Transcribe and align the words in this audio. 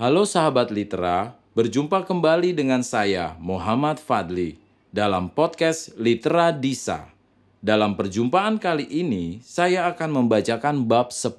Halo 0.00 0.24
sahabat 0.24 0.72
Litera, 0.72 1.36
berjumpa 1.52 2.08
kembali 2.08 2.56
dengan 2.56 2.80
saya 2.80 3.36
Muhammad 3.36 4.00
Fadli 4.00 4.56
dalam 4.88 5.28
podcast 5.28 5.92
Litera 6.00 6.56
Disa. 6.56 7.12
Dalam 7.60 7.92
perjumpaan 7.92 8.56
kali 8.56 8.88
ini, 8.88 9.44
saya 9.44 9.84
akan 9.92 10.24
membacakan 10.24 10.88
bab 10.88 11.12
10, 11.12 11.36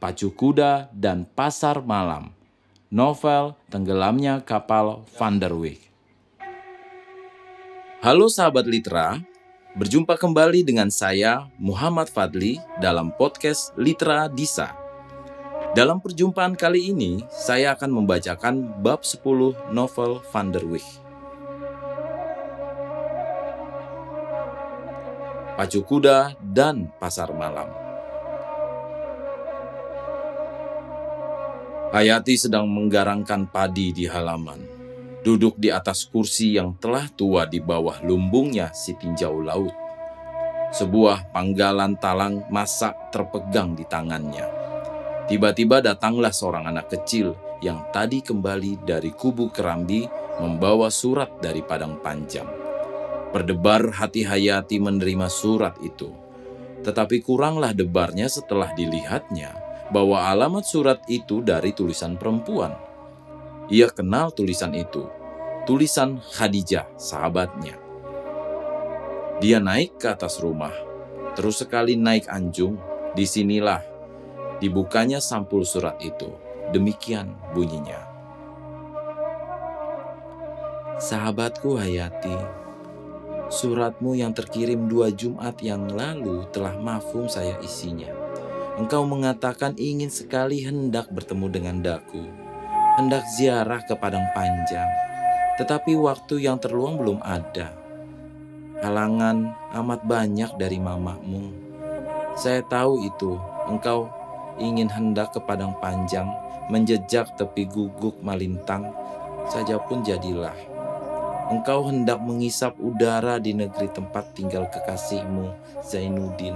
Pacu 0.00 0.32
Kuda 0.32 0.88
dan 0.96 1.28
Pasar 1.28 1.84
Malam, 1.84 2.32
novel 2.88 3.52
Tenggelamnya 3.68 4.40
Kapal 4.40 5.04
Van 5.20 5.36
der 5.36 5.52
Wijk. 5.52 5.84
Halo 8.00 8.32
sahabat 8.32 8.64
Litera, 8.64 9.20
berjumpa 9.76 10.16
kembali 10.16 10.64
dengan 10.64 10.88
saya 10.88 11.52
Muhammad 11.60 12.08
Fadli 12.08 12.56
dalam 12.80 13.12
podcast 13.20 13.76
Litera 13.76 14.32
Disa. 14.32 14.79
Dalam 15.70 16.02
perjumpaan 16.02 16.58
kali 16.58 16.90
ini, 16.90 17.22
saya 17.30 17.78
akan 17.78 18.02
membacakan 18.02 18.82
bab 18.82 19.06
10 19.06 19.70
novel 19.70 20.18
Van 20.34 20.50
der 20.50 20.66
Wijk. 20.66 20.98
Pacu 25.54 25.86
Kuda 25.86 26.34
dan 26.42 26.90
Pasar 26.98 27.30
Malam. 27.30 27.70
Hayati 31.94 32.34
sedang 32.34 32.66
menggarangkan 32.66 33.46
padi 33.46 33.94
di 33.94 34.10
halaman. 34.10 34.66
Duduk 35.22 35.54
di 35.54 35.70
atas 35.70 36.02
kursi 36.02 36.58
yang 36.58 36.74
telah 36.82 37.06
tua 37.14 37.46
di 37.46 37.62
bawah 37.62 38.02
lumbungnya 38.02 38.74
si 38.74 38.98
tinjau 38.98 39.38
laut. 39.38 39.74
Sebuah 40.74 41.30
panggalan 41.30 41.94
talang 42.02 42.42
masak 42.50 43.14
terpegang 43.14 43.78
di 43.78 43.86
tangannya. 43.86 44.59
Tiba-tiba 45.30 45.78
datanglah 45.78 46.34
seorang 46.34 46.66
anak 46.66 46.90
kecil 46.90 47.38
yang 47.62 47.86
tadi 47.94 48.18
kembali 48.18 48.82
dari 48.82 49.14
kubu 49.14 49.54
Kerambi 49.54 50.02
membawa 50.42 50.90
surat 50.90 51.38
dari 51.38 51.62
Padang 51.62 52.02
Panjang. 52.02 52.50
Berdebar 53.30 53.94
hati 53.94 54.26
Hayati 54.26 54.82
menerima 54.82 55.30
surat 55.30 55.78
itu. 55.86 56.10
Tetapi 56.82 57.22
kuranglah 57.22 57.70
debarnya 57.70 58.26
setelah 58.26 58.74
dilihatnya 58.74 59.54
bahwa 59.94 60.26
alamat 60.26 60.66
surat 60.66 60.98
itu 61.06 61.46
dari 61.46 61.78
tulisan 61.78 62.18
perempuan. 62.18 62.74
Ia 63.70 63.86
kenal 63.86 64.34
tulisan 64.34 64.74
itu, 64.74 65.06
tulisan 65.62 66.18
Khadijah, 66.18 66.90
sahabatnya. 66.98 67.78
Dia 69.38 69.62
naik 69.62 69.94
ke 70.02 70.10
atas 70.10 70.42
rumah, 70.42 70.74
terus 71.38 71.62
sekali 71.62 71.94
naik 71.94 72.26
anjung, 72.26 72.82
di 73.14 73.22
sinilah 73.22 73.89
Dibukanya 74.60 75.24
sampul 75.24 75.64
surat 75.64 75.96
itu. 76.04 76.28
Demikian 76.70 77.34
bunyinya. 77.56 78.06
Sahabatku 81.00 81.80
Hayati, 81.80 82.36
suratmu 83.48 84.14
yang 84.20 84.36
terkirim 84.36 84.84
dua 84.84 85.08
Jumat 85.08 85.56
yang 85.64 85.88
lalu 85.88 86.44
telah 86.52 86.76
mafhum 86.76 87.24
saya 87.24 87.56
isinya. 87.64 88.12
Engkau 88.76 89.08
mengatakan 89.08 89.72
ingin 89.80 90.12
sekali 90.12 90.60
hendak 90.60 91.08
bertemu 91.08 91.46
dengan 91.48 91.76
daku, 91.80 92.20
hendak 93.00 93.24
ziarah 93.32 93.80
ke 93.80 93.96
Padang 93.96 94.28
Panjang, 94.36 94.86
tetapi 95.56 95.96
waktu 95.96 96.44
yang 96.44 96.60
terluang 96.60 97.00
belum 97.00 97.24
ada. 97.24 97.72
Halangan 98.84 99.56
amat 99.80 100.00
banyak 100.04 100.50
dari 100.60 100.76
mamamu. 100.76 101.48
Saya 102.36 102.60
tahu 102.60 103.08
itu, 103.08 103.40
engkau 103.72 104.19
ingin 104.60 104.92
hendak 104.92 105.32
ke 105.32 105.40
padang 105.40 105.72
panjang, 105.80 106.28
menjejak 106.68 107.32
tepi 107.34 107.64
guguk 107.66 108.20
malintang, 108.20 108.92
saja 109.48 109.80
pun 109.80 110.04
jadilah. 110.04 110.54
Engkau 111.50 111.90
hendak 111.90 112.22
mengisap 112.22 112.78
udara 112.78 113.42
di 113.42 113.50
negeri 113.50 113.90
tempat 113.90 114.36
tinggal 114.38 114.70
kekasihmu, 114.70 115.50
Zainuddin. 115.82 116.54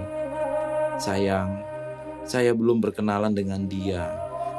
Sayang, 1.02 1.58
saya 2.22 2.54
belum 2.54 2.78
berkenalan 2.78 3.34
dengan 3.34 3.66
dia 3.66 4.06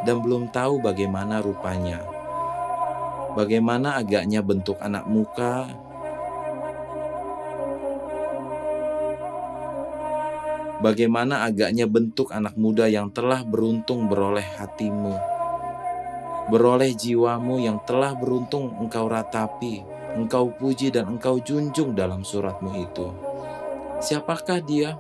dan 0.04 0.20
belum 0.20 0.52
tahu 0.52 0.84
bagaimana 0.84 1.40
rupanya. 1.40 2.04
Bagaimana 3.32 4.00
agaknya 4.00 4.44
bentuk 4.44 4.76
anak 4.84 5.08
muka 5.08 5.72
Bagaimana 10.86 11.50
agaknya 11.50 11.90
bentuk 11.90 12.30
anak 12.30 12.54
muda 12.62 12.86
yang 12.86 13.10
telah 13.10 13.42
beruntung 13.42 14.06
beroleh 14.06 14.46
hatimu, 14.46 15.18
beroleh 16.54 16.94
jiwamu 16.94 17.58
yang 17.58 17.82
telah 17.90 18.14
beruntung 18.14 18.70
engkau 18.78 19.10
ratapi, 19.10 19.82
engkau 20.14 20.54
puji 20.54 20.94
dan 20.94 21.18
engkau 21.18 21.42
junjung 21.42 21.98
dalam 21.98 22.22
suratmu 22.22 22.86
itu. 22.86 23.10
Siapakah 23.98 24.62
dia? 24.62 24.94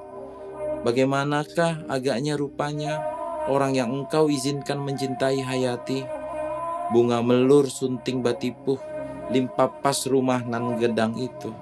Bagaimanakah 0.82 1.86
agaknya 1.86 2.34
rupanya 2.34 3.06
orang 3.46 3.78
yang 3.78 3.94
engkau 3.94 4.26
izinkan 4.26 4.82
mencintai 4.82 5.38
hayati? 5.46 6.02
Bunga 6.90 7.22
melur 7.22 7.70
sunting 7.70 8.26
batipuh, 8.26 8.82
limpapas 9.30 10.10
rumah 10.10 10.42
nan 10.42 10.82
gedang 10.82 11.14
itu. 11.22 11.54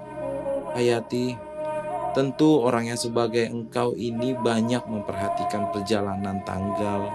Hayati, 0.80 1.36
Tentu 2.14 2.62
orang 2.62 2.94
yang 2.94 3.00
sebagai 3.02 3.50
engkau 3.50 3.98
ini 3.98 4.38
banyak 4.38 4.86
memperhatikan 4.86 5.74
perjalanan 5.74 6.46
tanggal 6.46 7.10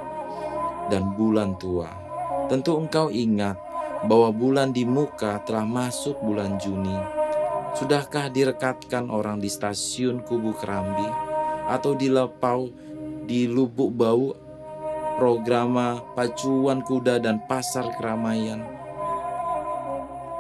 dan 0.90 1.14
bulan 1.14 1.54
tua. 1.54 1.86
Tentu 2.50 2.74
engkau 2.74 3.06
ingat 3.06 3.54
bahwa 4.10 4.34
bulan 4.34 4.74
di 4.74 4.82
muka 4.82 5.38
telah 5.46 5.62
masuk 5.62 6.18
bulan 6.18 6.58
Juni. 6.58 6.98
Sudahkah 7.78 8.26
direkatkan 8.34 9.06
orang 9.06 9.38
di 9.38 9.46
stasiun 9.46 10.26
Kubu 10.26 10.58
Kerambi 10.58 11.06
atau 11.70 11.94
di 11.94 12.10
Lepau 12.10 12.66
di 13.22 13.46
Lubuk 13.46 13.94
Bau 13.94 14.34
programa 15.14 16.02
pacuan 16.18 16.82
kuda 16.82 17.22
dan 17.22 17.38
pasar 17.46 17.90
keramaian? 17.94 18.77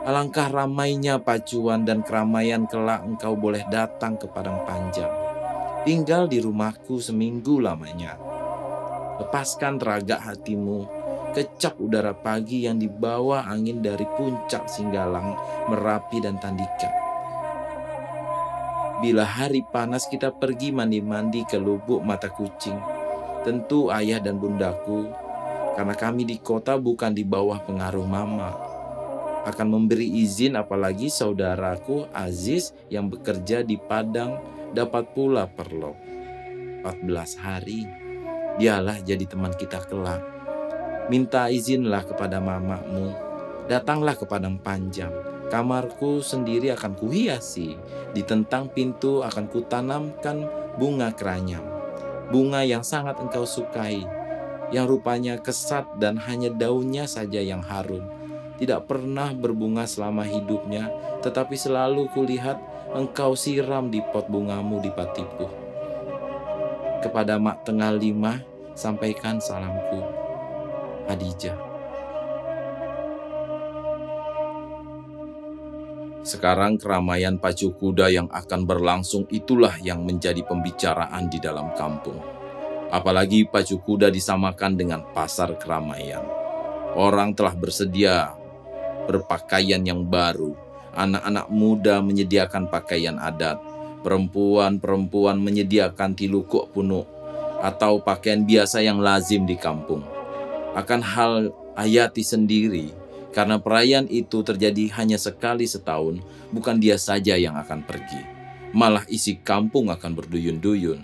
Alangkah 0.08 0.48
ramainya 0.48 1.20
pacuan 1.20 1.84
dan 1.84 2.00
keramaian 2.00 2.64
kelak 2.64 3.04
engkau 3.04 3.36
boleh 3.36 3.60
datang 3.68 4.16
ke 4.16 4.24
Padang 4.24 4.64
Panjang. 4.64 5.12
Tinggal 5.84 6.32
di 6.32 6.40
rumahku 6.40 6.96
seminggu 6.96 7.60
lamanya. 7.60 8.16
Lepaskan 9.20 9.76
raga 9.76 10.16
hatimu, 10.16 10.88
kecap 11.36 11.76
udara 11.76 12.16
pagi 12.16 12.64
yang 12.64 12.80
dibawa 12.80 13.44
angin 13.52 13.84
dari 13.84 14.08
puncak 14.16 14.64
Singgalang, 14.64 15.36
Merapi 15.68 16.24
dan 16.24 16.40
Tandika. 16.40 16.88
Bila 19.04 19.28
hari 19.28 19.60
panas 19.60 20.08
kita 20.08 20.32
pergi 20.32 20.72
mandi-mandi 20.72 21.44
ke 21.44 21.60
lubuk 21.60 22.00
mata 22.00 22.32
kucing, 22.32 22.80
tentu 23.44 23.92
ayah 23.92 24.24
dan 24.24 24.40
bundaku, 24.40 25.04
karena 25.76 25.92
kami 25.92 26.24
di 26.24 26.40
kota 26.40 26.80
bukan 26.80 27.12
di 27.12 27.28
bawah 27.28 27.60
pengaruh 27.60 28.08
mama, 28.08 28.77
akan 29.48 29.68
memberi 29.72 30.04
izin 30.20 30.60
apalagi 30.60 31.08
saudaraku 31.08 32.04
Aziz 32.12 32.76
yang 32.92 33.08
bekerja 33.08 33.64
di 33.64 33.80
Padang 33.80 34.36
dapat 34.76 35.16
pula 35.16 35.48
perlo. 35.48 35.96
14 36.84 37.40
hari, 37.40 37.88
dialah 38.60 39.00
jadi 39.00 39.24
teman 39.24 39.56
kita 39.56 39.80
kelak. 39.88 40.20
Minta 41.08 41.48
izinlah 41.48 42.04
kepada 42.04 42.38
mamamu, 42.38 43.16
datanglah 43.66 44.14
ke 44.14 44.28
Padang 44.28 44.60
Panjang. 44.60 45.10
Kamarku 45.48 46.20
sendiri 46.20 46.68
akan 46.76 46.92
kuhiasi, 46.92 47.72
di 48.12 48.20
tentang 48.20 48.68
pintu 48.68 49.24
akan 49.24 49.48
kutanamkan 49.48 50.44
bunga 50.76 51.08
keranyam. 51.16 51.64
Bunga 52.28 52.60
yang 52.60 52.84
sangat 52.84 53.16
engkau 53.16 53.48
sukai, 53.48 54.04
yang 54.68 54.84
rupanya 54.84 55.40
kesat 55.40 55.88
dan 55.96 56.20
hanya 56.20 56.52
daunnya 56.52 57.08
saja 57.08 57.40
yang 57.40 57.64
harum 57.64 58.27
tidak 58.58 58.90
pernah 58.90 59.30
berbunga 59.30 59.86
selama 59.86 60.26
hidupnya, 60.26 60.90
tetapi 61.22 61.54
selalu 61.54 62.10
kulihat 62.10 62.58
engkau 62.92 63.38
siram 63.38 63.88
di 63.88 64.02
pot 64.02 64.26
bungamu 64.26 64.82
di 64.82 64.90
Patipu. 64.90 65.46
Kepada 66.98 67.38
Mak 67.38 67.62
Tengah 67.62 67.94
Lima, 67.94 68.42
sampaikan 68.74 69.38
salamku. 69.38 70.02
Hadijah. 71.06 71.56
Sekarang 76.26 76.76
keramaian 76.76 77.40
pacu 77.40 77.72
kuda 77.72 78.12
yang 78.12 78.28
akan 78.28 78.68
berlangsung 78.68 79.24
itulah 79.32 79.72
yang 79.80 80.04
menjadi 80.04 80.44
pembicaraan 80.44 81.30
di 81.32 81.40
dalam 81.40 81.72
kampung. 81.72 82.20
Apalagi 82.92 83.48
pacu 83.48 83.80
kuda 83.80 84.12
disamakan 84.12 84.76
dengan 84.76 85.00
pasar 85.16 85.56
keramaian. 85.56 86.20
Orang 86.92 87.32
telah 87.32 87.56
bersedia 87.56 88.36
berpakaian 89.08 89.80
yang 89.80 90.04
baru. 90.04 90.52
Anak-anak 90.92 91.48
muda 91.48 92.04
menyediakan 92.04 92.68
pakaian 92.68 93.16
adat. 93.16 93.56
Perempuan-perempuan 94.04 95.40
menyediakan 95.40 96.12
tilukuk 96.14 96.70
punuk 96.76 97.08
atau 97.58 97.98
pakaian 97.98 98.46
biasa 98.46 98.84
yang 98.84 99.02
lazim 99.02 99.42
di 99.48 99.58
kampung. 99.58 100.04
Akan 100.76 101.02
hal 101.02 101.50
Ayati 101.78 102.26
sendiri, 102.26 102.90
karena 103.30 103.62
perayaan 103.62 104.10
itu 104.10 104.42
terjadi 104.42 104.90
hanya 104.98 105.14
sekali 105.14 105.62
setahun, 105.62 106.18
bukan 106.50 106.82
dia 106.82 106.98
saja 106.98 107.38
yang 107.38 107.54
akan 107.54 107.86
pergi. 107.86 108.18
Malah 108.74 109.06
isi 109.06 109.38
kampung 109.38 109.86
akan 109.86 110.18
berduyun-duyun. 110.18 110.98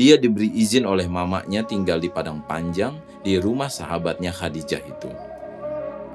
Dia 0.00 0.16
diberi 0.16 0.48
izin 0.48 0.88
oleh 0.88 1.04
mamanya 1.04 1.60
tinggal 1.60 2.00
di 2.00 2.08
Padang 2.08 2.40
Panjang 2.40 2.96
di 3.20 3.36
rumah 3.36 3.68
sahabatnya 3.68 4.32
Khadijah 4.32 4.80
itu. 4.80 5.12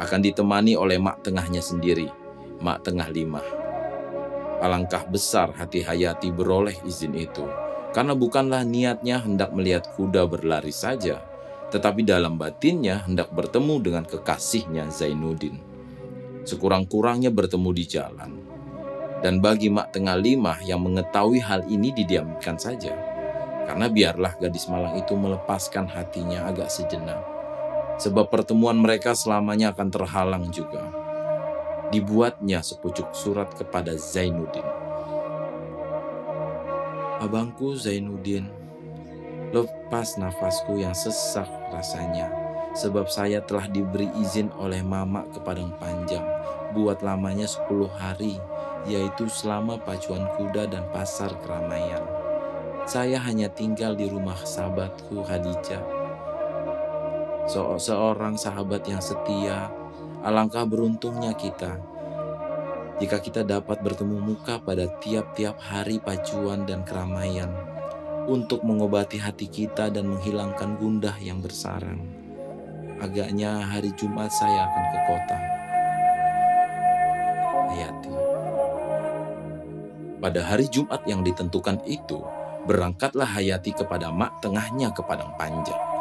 Akan 0.01 0.25
ditemani 0.25 0.73
oleh 0.73 0.97
mak 0.97 1.21
tengahnya 1.21 1.61
sendiri, 1.61 2.09
mak 2.63 2.81
tengah 2.81 3.09
lima. 3.13 3.43
Alangkah 4.63 5.05
besar 5.05 5.53
hati 5.53 5.83
Hayati 5.83 6.31
beroleh 6.31 6.79
izin 6.87 7.13
itu, 7.13 7.43
karena 7.91 8.15
bukanlah 8.17 8.65
niatnya 8.65 9.21
hendak 9.21 9.53
melihat 9.53 9.85
kuda 9.93 10.25
berlari 10.25 10.73
saja, 10.73 11.21
tetapi 11.69 12.05
dalam 12.05 12.37
batinnya 12.37 13.01
hendak 13.05 13.33
bertemu 13.33 13.75
dengan 13.81 14.03
kekasihnya 14.05 14.89
Zainuddin. 14.93 15.57
Sekurang-kurangnya 16.45 17.33
bertemu 17.33 17.69
di 17.73 17.85
jalan. 17.89 18.31
Dan 19.23 19.39
bagi 19.39 19.71
Mak 19.71 19.95
Tengah 19.95 20.19
Lima 20.19 20.59
yang 20.67 20.83
mengetahui 20.83 21.39
hal 21.39 21.63
ini 21.71 21.95
didiamkan 21.95 22.59
saja. 22.59 22.91
Karena 23.63 23.87
biarlah 23.87 24.35
gadis 24.35 24.67
malang 24.67 24.99
itu 24.99 25.15
melepaskan 25.15 25.87
hatinya 25.87 26.51
agak 26.51 26.67
sejenak. 26.67 27.32
Sebab 28.01 28.29
pertemuan 28.33 28.77
mereka 28.77 29.13
selamanya 29.13 29.75
akan 29.75 29.89
terhalang 29.93 30.45
juga. 30.49 30.81
Dibuatnya 31.93 32.65
sepucuk 32.65 33.13
surat 33.13 33.53
kepada 33.53 33.93
Zainuddin. 33.93 34.65
Abangku 37.21 37.77
Zainuddin, 37.77 38.63
Lepas 39.53 40.17
nafasku 40.17 40.81
yang 40.81 40.97
sesak 40.97 41.45
rasanya, 41.69 42.25
sebab 42.73 43.05
saya 43.05 43.37
telah 43.37 43.69
diberi 43.69 44.09
izin 44.17 44.49
oleh 44.57 44.81
mama 44.81 45.29
ke 45.29 45.37
Padang 45.45 45.77
Panjang, 45.77 46.25
buat 46.73 47.05
lamanya 47.05 47.45
10 47.45 47.85
hari, 48.01 48.41
yaitu 48.89 49.29
selama 49.29 49.77
pacuan 49.77 50.25
kuda 50.41 50.73
dan 50.73 50.89
pasar 50.89 51.37
keramaian. 51.45 52.01
Saya 52.89 53.21
hanya 53.21 53.45
tinggal 53.45 53.93
di 53.93 54.09
rumah 54.09 54.41
sahabatku 54.41 55.21
Khadijah. 55.21 56.02
Se 57.43 57.59
seorang 57.59 58.39
sahabat 58.39 58.87
yang 58.87 59.03
setia, 59.03 59.67
alangkah 60.23 60.63
beruntungnya 60.63 61.35
kita 61.35 61.93
jika 63.03 63.19
kita 63.19 63.41
dapat 63.43 63.81
bertemu 63.81 64.15
muka 64.21 64.61
pada 64.61 64.87
tiap-tiap 65.01 65.59
hari 65.59 65.99
pacuan 65.99 66.63
dan 66.63 66.85
keramaian 66.85 67.51
untuk 68.31 68.63
mengobati 68.63 69.19
hati 69.19 69.51
kita 69.51 69.91
dan 69.91 70.07
menghilangkan 70.07 70.79
gundah 70.79 71.17
yang 71.19 71.43
bersarang. 71.43 71.99
Agaknya 73.03 73.59
hari 73.59 73.91
Jumat 73.99 74.31
saya 74.31 74.63
akan 74.63 74.83
ke 74.87 74.99
kota. 75.03 75.37
Hayati. 77.73 78.13
Pada 80.23 80.41
hari 80.47 80.71
Jumat 80.71 81.03
yang 81.03 81.27
ditentukan 81.27 81.83
itu, 81.83 82.23
berangkatlah 82.63 83.27
Hayati 83.27 83.75
kepada 83.75 84.07
mak 84.15 84.39
tengahnya 84.39 84.95
ke 84.95 85.03
Padang 85.03 85.35
Panjang. 85.35 85.92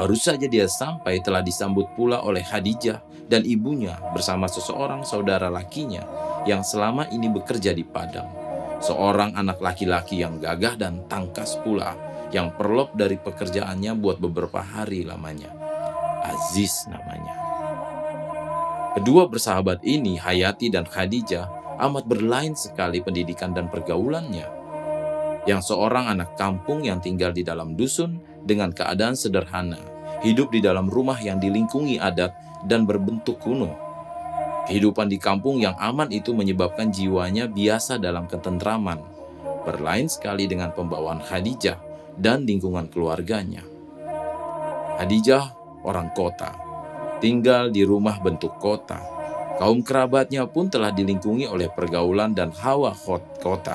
Baru 0.00 0.16
saja 0.16 0.48
dia 0.48 0.64
sampai 0.64 1.20
telah 1.20 1.44
disambut 1.44 1.84
pula 1.92 2.24
oleh 2.24 2.40
Khadijah 2.40 3.28
dan 3.28 3.44
ibunya 3.44 4.00
bersama 4.16 4.48
seseorang 4.48 5.04
saudara 5.04 5.52
lakinya 5.52 6.08
yang 6.48 6.64
selama 6.64 7.04
ini 7.12 7.28
bekerja 7.28 7.76
di 7.76 7.84
Padang 7.84 8.40
seorang 8.80 9.36
anak 9.36 9.60
laki-laki 9.60 10.24
yang 10.24 10.40
gagah 10.40 10.74
dan 10.80 11.04
tangkas 11.06 11.60
pula, 11.60 11.94
yang 12.32 12.50
perlop 12.56 12.96
dari 12.96 13.20
pekerjaannya 13.20 13.92
buat 14.00 14.18
beberapa 14.18 14.64
hari 14.64 15.04
lamanya. 15.04 15.52
Aziz 16.24 16.88
namanya. 16.88 17.36
Kedua 18.96 19.30
bersahabat 19.30 19.86
ini, 19.86 20.18
Hayati 20.18 20.72
dan 20.72 20.88
Khadijah, 20.88 21.78
amat 21.78 22.04
berlain 22.10 22.56
sekali 22.58 22.98
pendidikan 23.00 23.54
dan 23.54 23.70
pergaulannya. 23.70 24.58
Yang 25.48 25.72
seorang 25.72 26.10
anak 26.10 26.36
kampung 26.36 26.84
yang 26.84 27.00
tinggal 27.00 27.32
di 27.32 27.40
dalam 27.40 27.72
dusun 27.78 28.20
dengan 28.44 28.74
keadaan 28.74 29.16
sederhana, 29.16 29.80
hidup 30.20 30.52
di 30.52 30.60
dalam 30.60 30.88
rumah 30.88 31.16
yang 31.20 31.40
dilingkungi 31.40 31.96
adat 32.00 32.32
dan 32.68 32.84
berbentuk 32.84 33.40
kuno 33.40 33.90
Kehidupan 34.70 35.10
di 35.10 35.18
kampung 35.18 35.58
yang 35.58 35.74
aman 35.82 36.06
itu 36.14 36.30
menyebabkan 36.30 36.94
jiwanya 36.94 37.50
biasa 37.50 37.98
dalam 37.98 38.30
ketentraman, 38.30 39.02
berlain 39.66 40.06
sekali 40.06 40.46
dengan 40.46 40.70
pembawaan 40.70 41.18
Khadijah 41.18 41.74
dan 42.14 42.46
lingkungan 42.46 42.86
keluarganya. 42.86 43.66
Khadijah 44.94 45.44
orang 45.82 46.14
kota, 46.14 46.54
tinggal 47.18 47.74
di 47.74 47.82
rumah 47.82 48.22
bentuk 48.22 48.62
kota. 48.62 49.02
Kaum 49.58 49.82
kerabatnya 49.82 50.46
pun 50.46 50.70
telah 50.70 50.94
dilingkungi 50.94 51.50
oleh 51.50 51.66
pergaulan 51.66 52.30
dan 52.30 52.54
hawa 52.54 52.94
kota. 53.42 53.74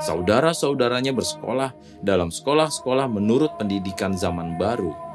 Saudara-saudaranya 0.00 1.12
bersekolah 1.12 1.76
dalam 2.00 2.32
sekolah-sekolah 2.32 3.04
menurut 3.04 3.52
pendidikan 3.60 4.16
zaman 4.16 4.56
baru 4.56 5.05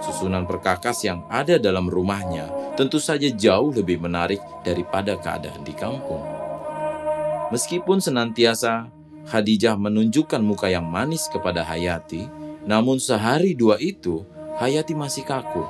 Susunan 0.00 0.48
perkakas 0.48 1.04
yang 1.04 1.28
ada 1.28 1.60
dalam 1.60 1.84
rumahnya 1.84 2.48
tentu 2.72 2.96
saja 2.96 3.28
jauh 3.28 3.68
lebih 3.68 4.00
menarik 4.00 4.40
daripada 4.64 5.20
keadaan 5.20 5.60
di 5.60 5.76
kampung. 5.76 6.24
Meskipun 7.52 8.00
senantiasa 8.00 8.88
Khadijah 9.28 9.76
menunjukkan 9.76 10.40
muka 10.40 10.72
yang 10.72 10.88
manis 10.88 11.28
kepada 11.28 11.60
Hayati, 11.66 12.24
namun 12.64 12.96
sehari 12.96 13.52
dua 13.52 13.76
itu 13.76 14.24
Hayati 14.56 14.96
masih 14.96 15.28
kaku. 15.28 15.62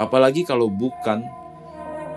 Apalagi 0.00 0.42
kalau 0.42 0.66
bukan 0.66 1.22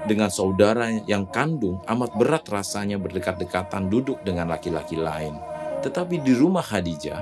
dengan 0.03 0.27
saudara 0.27 0.91
yang 1.07 1.29
kandung 1.29 1.79
amat 1.87 2.11
berat 2.17 2.43
rasanya 2.49 2.99
berdekat-dekatan 2.99 3.87
duduk 3.87 4.19
dengan 4.25 4.51
laki-laki 4.51 4.99
lain. 4.99 5.35
Tetapi 5.83 6.23
di 6.23 6.33
rumah 6.35 6.63
Khadijah 6.63 7.21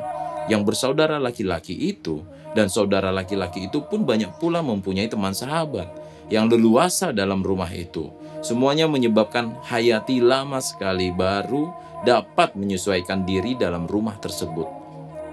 yang 0.49 0.65
bersaudara 0.65 1.21
laki-laki 1.21 1.77
itu 1.77 2.21
dan 2.51 2.67
saudara 2.67 3.09
laki-laki 3.09 3.71
itu 3.71 3.83
pun 3.87 4.03
banyak 4.03 4.35
pula 4.39 4.59
mempunyai 4.59 5.07
teman 5.07 5.31
sahabat 5.31 5.87
yang 6.31 6.47
leluasa 6.47 7.11
dalam 7.11 7.43
rumah 7.43 7.69
itu. 7.71 8.11
Semuanya 8.41 8.87
menyebabkan 8.87 9.53
Hayati 9.67 10.23
lama 10.23 10.57
sekali 10.63 11.13
baru 11.13 11.69
dapat 12.07 12.57
menyesuaikan 12.57 13.27
diri 13.27 13.53
dalam 13.53 13.85
rumah 13.85 14.17
tersebut. 14.17 14.65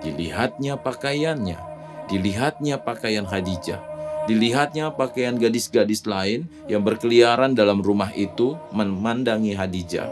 Dilihatnya 0.05 0.77
pakaiannya, 0.79 1.59
dilihatnya 2.13 2.77
pakaian 2.85 3.25
Khadijah, 3.25 3.81
dilihatnya 4.29 4.93
pakaian 4.93 5.41
gadis-gadis 5.41 6.05
lain 6.05 6.47
yang 6.69 6.85
berkeliaran 6.85 7.57
dalam 7.57 7.81
rumah 7.81 8.13
itu 8.13 8.55
memandangi 8.77 9.57
Khadijah. 9.57 10.11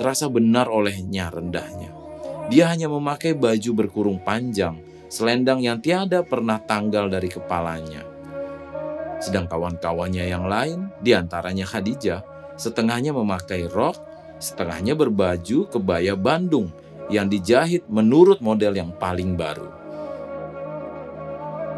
Terasa 0.00 0.30
benar 0.30 0.70
olehnya 0.70 1.28
rendahnya. 1.28 1.92
Dia 2.48 2.72
hanya 2.72 2.88
memakai 2.88 3.36
baju 3.36 3.70
berkurung 3.76 4.24
panjang 4.24 4.87
selendang 5.08 5.64
yang 5.64 5.80
tiada 5.80 6.20
pernah 6.22 6.60
tanggal 6.60 7.08
dari 7.08 7.28
kepalanya. 7.32 8.04
Sedang 9.18 9.50
kawan-kawannya 9.50 10.24
yang 10.30 10.46
lain, 10.46 10.92
di 11.02 11.10
antaranya 11.16 11.66
Khadijah, 11.66 12.22
setengahnya 12.54 13.10
memakai 13.10 13.66
rok, 13.66 13.98
setengahnya 14.38 14.94
berbaju 14.94 15.66
kebaya 15.66 16.14
Bandung 16.14 16.70
yang 17.10 17.26
dijahit 17.26 17.88
menurut 17.90 18.38
model 18.38 18.78
yang 18.78 18.94
paling 18.94 19.34
baru. 19.34 19.66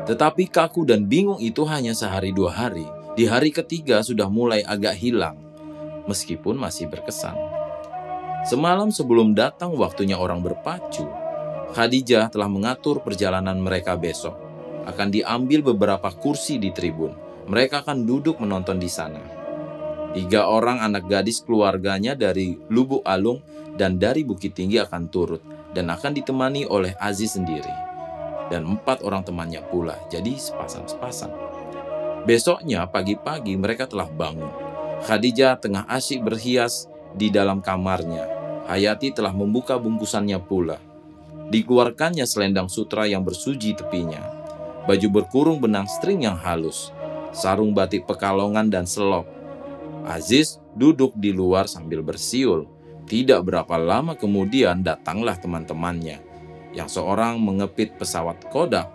Tetapi 0.04 0.50
kaku 0.50 0.84
dan 0.84 1.06
bingung 1.06 1.38
itu 1.38 1.62
hanya 1.64 1.94
sehari 1.94 2.34
dua 2.34 2.50
hari. 2.50 2.84
Di 3.14 3.30
hari 3.30 3.54
ketiga 3.54 4.02
sudah 4.02 4.26
mulai 4.26 4.64
agak 4.64 4.96
hilang, 4.99 5.38
meskipun 6.10 6.56
masih 6.58 6.90
berkesan. 6.90 7.37
Semalam 8.49 8.88
sebelum 8.88 9.37
datang 9.37 9.76
waktunya 9.76 10.16
orang 10.16 10.40
berpacu, 10.40 11.04
Khadijah 11.71 12.35
telah 12.35 12.50
mengatur 12.50 12.99
perjalanan 13.07 13.55
mereka 13.62 13.95
besok. 13.95 14.35
Akan 14.91 15.15
diambil 15.15 15.62
beberapa 15.62 16.11
kursi 16.11 16.59
di 16.59 16.75
tribun. 16.75 17.15
Mereka 17.47 17.87
akan 17.87 18.03
duduk 18.03 18.43
menonton 18.43 18.83
di 18.83 18.91
sana. 18.91 19.23
Tiga 20.11 20.50
orang 20.50 20.83
anak 20.83 21.07
gadis 21.07 21.39
keluarganya 21.47 22.19
dari 22.19 22.59
Lubuk 22.67 23.07
Alung 23.07 23.39
dan 23.79 24.03
dari 24.03 24.27
Bukit 24.27 24.59
Tinggi 24.59 24.83
akan 24.83 25.07
turut 25.07 25.39
dan 25.71 25.87
akan 25.95 26.19
ditemani 26.19 26.67
oleh 26.67 26.99
Aziz 26.99 27.39
sendiri. 27.39 27.71
Dan 28.50 28.67
empat 28.67 29.07
orang 29.07 29.23
temannya 29.23 29.62
pula, 29.71 29.95
jadi 30.11 30.35
sepasang-sepasang. 30.35 31.31
Besoknya 32.27 32.91
pagi-pagi 32.91 33.55
mereka 33.55 33.87
telah 33.87 34.11
bangun. 34.11 34.50
Khadijah 35.07 35.62
tengah 35.62 35.87
asyik 35.87 36.27
berhias 36.27 36.91
di 37.15 37.31
dalam 37.31 37.62
kamarnya. 37.62 38.27
Hayati 38.67 39.15
telah 39.15 39.31
membuka 39.31 39.79
bungkusannya 39.79 40.43
pula. 40.43 40.89
Dikeluarkannya 41.50 42.23
selendang 42.30 42.71
sutra 42.71 43.11
yang 43.11 43.26
bersuji 43.26 43.75
tepinya, 43.75 44.23
baju 44.87 45.09
berkurung 45.11 45.59
benang 45.59 45.90
string 45.90 46.23
yang 46.23 46.38
halus, 46.38 46.95
sarung 47.35 47.75
batik 47.75 48.07
pekalongan 48.07 48.71
dan 48.71 48.87
selop. 48.87 49.26
Aziz 50.07 50.62
duduk 50.78 51.11
di 51.19 51.35
luar 51.35 51.66
sambil 51.66 52.07
bersiul. 52.07 52.71
Tidak 53.11 53.42
berapa 53.42 53.75
lama 53.75 54.14
kemudian 54.14 54.87
datanglah 54.87 55.35
teman-temannya, 55.42 56.23
yang 56.71 56.87
seorang 56.87 57.42
mengepit 57.42 57.99
pesawat 57.99 58.47
Kodak, 58.54 58.87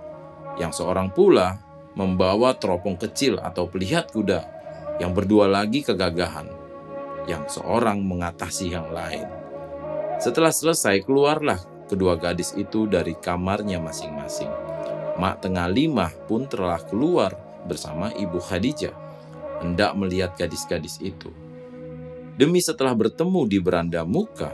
yang 0.55 0.71
seorang 0.71 1.12
pula 1.12 1.59
membawa 2.00 2.55
teropong 2.55 2.95
kecil 2.95 3.35
atau 3.43 3.67
pelihat 3.67 4.07
kuda, 4.15 4.47
yang 5.03 5.12
berdua 5.12 5.51
lagi 5.51 5.83
kegagahan, 5.83 6.47
yang 7.27 7.43
seorang 7.51 8.00
mengatasi 8.00 8.71
yang 8.71 8.88
lain. 8.95 9.27
Setelah 10.24 10.55
selesai, 10.55 11.03
keluarlah 11.03 11.75
kedua 11.85 12.17
gadis 12.17 12.53
itu 12.57 12.89
dari 12.89 13.13
kamarnya 13.17 13.81
masing-masing. 13.81 14.49
Mak 15.15 15.47
Tengah 15.47 15.71
Lima 15.71 16.11
pun 16.27 16.43
telah 16.43 16.81
keluar 16.83 17.33
bersama 17.65 18.11
Ibu 18.11 18.37
Khadijah, 18.41 18.93
hendak 19.63 19.95
melihat 19.95 20.35
gadis-gadis 20.35 20.99
itu. 20.99 21.31
Demi 22.35 22.59
setelah 22.59 22.91
bertemu 22.91 23.47
di 23.47 23.57
beranda 23.63 24.03
muka, 24.03 24.51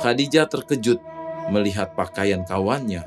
Khadijah 0.00 0.48
terkejut 0.48 0.98
melihat 1.52 1.92
pakaian 1.92 2.40
kawannya. 2.48 3.04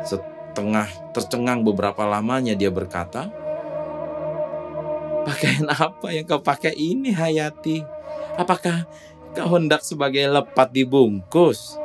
Setengah 0.00 0.88
tercengang 1.12 1.60
beberapa 1.60 2.08
lamanya 2.08 2.56
dia 2.56 2.72
berkata, 2.72 3.28
Pakaian 5.20 5.68
apa 5.68 6.08
yang 6.16 6.24
kau 6.24 6.40
pakai 6.40 6.72
ini 6.72 7.12
Hayati? 7.12 7.84
Apakah 8.40 8.88
kau 9.36 9.60
hendak 9.60 9.84
sebagai 9.84 10.24
lepat 10.24 10.72
dibungkus? 10.72 11.76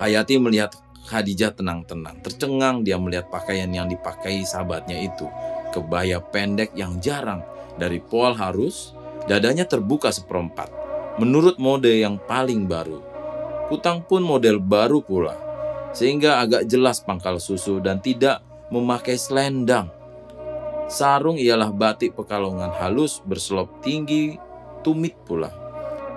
Hayati 0.00 0.40
melihat 0.40 0.72
Khadijah 1.12 1.52
tenang-tenang. 1.52 2.24
Tercengang 2.24 2.80
dia 2.80 2.96
melihat 2.96 3.28
pakaian 3.28 3.68
yang 3.68 3.84
dipakai 3.84 4.48
sahabatnya 4.48 4.96
itu. 4.96 5.28
Kebaya 5.76 6.24
pendek 6.24 6.72
yang 6.72 6.96
jarang. 7.04 7.44
Dari 7.76 8.00
poal 8.00 8.32
harus, 8.32 8.96
dadanya 9.28 9.68
terbuka 9.68 10.08
seperempat. 10.08 10.72
Menurut 11.20 11.60
mode 11.60 11.92
yang 11.92 12.16
paling 12.16 12.64
baru. 12.64 13.04
Kutang 13.68 14.00
pun 14.08 14.24
model 14.24 14.56
baru 14.56 15.04
pula. 15.04 15.36
Sehingga 15.92 16.40
agak 16.40 16.64
jelas 16.64 17.04
pangkal 17.04 17.36
susu 17.36 17.76
dan 17.84 18.00
tidak 18.00 18.40
memakai 18.72 19.20
selendang. 19.20 19.92
Sarung 20.90 21.38
ialah 21.38 21.70
batik 21.70 22.18
pekalongan 22.18 22.74
halus 22.80 23.22
berselop 23.22 23.84
tinggi, 23.84 24.40
tumit 24.82 25.14
pula. 25.28 25.52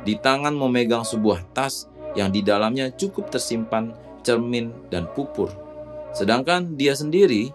Di 0.02 0.18
tangan 0.18 0.54
memegang 0.56 1.06
sebuah 1.06 1.46
tas 1.54 1.93
yang 2.14 2.30
di 2.30 2.46
dalamnya 2.46 2.94
cukup 2.94 3.34
tersimpan 3.34 3.94
cermin, 4.24 4.72
dan 4.88 5.06
pupur. 5.12 5.52
Sedangkan 6.16 6.80
dia 6.80 6.96
sendiri, 6.96 7.52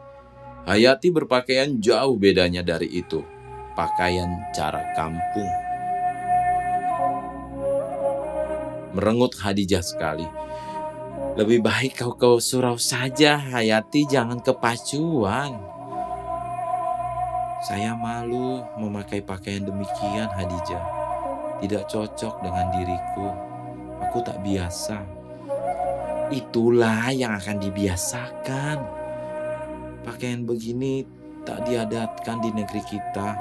Hayati 0.69 1.09
berpakaian 1.09 1.81
jauh 1.81 2.21
bedanya 2.21 2.61
dari 2.61 2.93
itu. 2.93 3.25
Pakaian 3.73 4.29
cara 4.53 4.85
kampung. 4.93 5.49
Merengut 8.93 9.33
Hadijah 9.41 9.81
sekali. 9.81 10.29
Lebih 11.41 11.65
baik 11.65 12.03
kau 12.05 12.13
ke 12.19 12.43
surau 12.43 12.77
saja, 12.77 13.41
Hayati, 13.41 14.05
jangan 14.05 14.45
ke 14.45 14.53
pacuan. 14.53 15.57
Saya 17.65 17.97
malu 17.97 18.63
memakai 18.77 19.25
pakaian 19.25 19.65
demikian, 19.65 20.29
Hadijah. 20.31 20.85
Tidak 21.65 21.87
cocok 21.91 22.35
dengan 22.43 22.67
diriku. 22.75 23.48
Aku 24.09 24.25
tak 24.25 24.41
biasa. 24.41 25.05
Itulah 26.33 27.13
yang 27.13 27.37
akan 27.37 27.61
dibiasakan. 27.61 28.77
Pakaian 30.01 30.49
begini 30.49 31.05
tak 31.45 31.69
diadatkan 31.69 32.41
di 32.41 32.49
negeri 32.57 32.81
kita. 32.89 33.37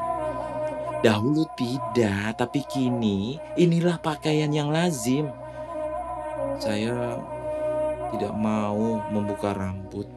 Dahulu 1.00 1.48
tidak, 1.56 2.36
tapi 2.36 2.68
kini 2.68 3.40
inilah 3.56 3.96
pakaian 4.04 4.52
yang 4.52 4.68
lazim. 4.68 5.32
Saya 6.60 7.16
tidak 8.12 8.36
mau 8.36 9.00
membuka 9.08 9.56
rambut. 9.56 10.08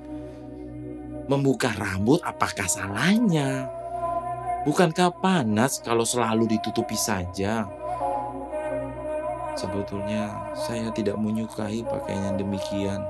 Membuka 1.31 1.71
rambut 1.79 2.19
apakah 2.27 2.67
salahnya? 2.67 3.71
Bukankah 4.67 5.15
panas 5.23 5.79
kalau 5.79 6.03
selalu 6.03 6.59
ditutupi 6.59 6.99
saja? 6.99 7.71
Sebetulnya 9.61 10.57
saya 10.57 10.89
tidak 10.89 11.21
menyukai 11.21 11.85
pakaian 11.85 12.33
yang 12.33 12.37
demikian, 12.41 13.05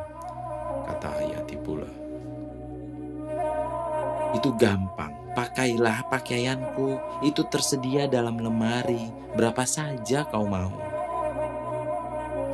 kata 0.82 1.22
Hayati 1.22 1.54
pula. 1.62 1.86
Itu 4.34 4.50
gampang, 4.58 5.14
pakailah 5.38 6.10
pakaianku, 6.10 7.22
itu 7.22 7.46
tersedia 7.46 8.10
dalam 8.10 8.42
lemari, 8.42 9.14
berapa 9.38 9.62
saja 9.62 10.26
kau 10.26 10.42
mau. 10.50 10.74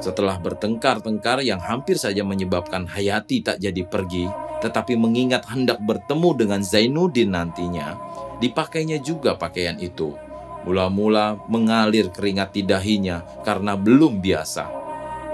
Setelah 0.05 0.37
bertengkar-tengkar 0.45 1.41
yang 1.41 1.65
hampir 1.65 1.97
saja 1.97 2.21
menyebabkan 2.21 2.85
Hayati 2.85 3.41
tak 3.41 3.65
jadi 3.65 3.81
pergi, 3.89 4.29
tetapi 4.61 4.93
mengingat 4.93 5.49
hendak 5.49 5.81
bertemu 5.81 6.37
dengan 6.37 6.61
Zainuddin 6.61 7.33
nantinya, 7.33 7.97
dipakainya 8.45 9.01
juga 9.01 9.41
pakaian 9.41 9.81
itu 9.81 10.26
Mula-mula 10.67 11.39
mengalir 11.47 12.11
keringat 12.11 12.51
di 12.59 12.67
dahinya 12.67 13.23
karena 13.47 13.79
belum 13.79 14.19
biasa. 14.19 14.67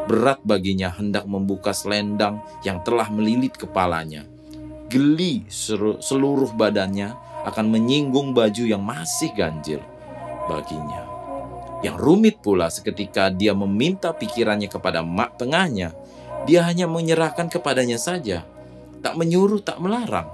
Berat 0.05 0.45
baginya 0.45 0.93
hendak 0.93 1.25
membuka 1.25 1.73
selendang 1.73 2.45
yang 2.61 2.85
telah 2.85 3.09
melilit 3.09 3.57
kepalanya. 3.57 4.29
Geli 4.93 5.49
seluruh 6.05 6.53
badannya 6.53 7.17
akan 7.49 7.67
menyinggung 7.73 8.37
baju 8.37 8.65
yang 8.69 8.85
masih 8.85 9.33
ganjil 9.33 9.81
baginya. 10.47 11.09
Yang 11.83 11.97
rumit 11.99 12.37
pula 12.39 12.71
seketika 12.71 13.33
dia 13.33 13.57
meminta 13.57 14.15
pikirannya 14.15 14.71
kepada 14.71 15.03
mak 15.03 15.41
tengahnya, 15.41 15.91
dia 16.47 16.62
hanya 16.67 16.87
menyerahkan 16.87 17.51
kepadanya 17.51 17.99
saja, 17.99 18.47
tak 19.03 19.19
menyuruh, 19.19 19.59
tak 19.62 19.83
melarang. 19.83 20.31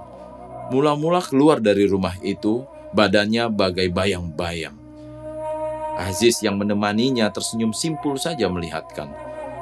Mula-mula 0.69 1.21
keluar 1.25 1.57
dari 1.57 1.89
rumah 1.89 2.13
itu, 2.21 2.61
badannya 2.93 3.49
bagai 3.49 3.89
bayang-bayang. 3.89 4.78
Aziz 5.99 6.39
yang 6.39 6.55
menemaninya 6.55 7.27
tersenyum 7.27 7.75
simpul 7.75 8.15
saja 8.15 8.47
melihatkan. 8.47 9.11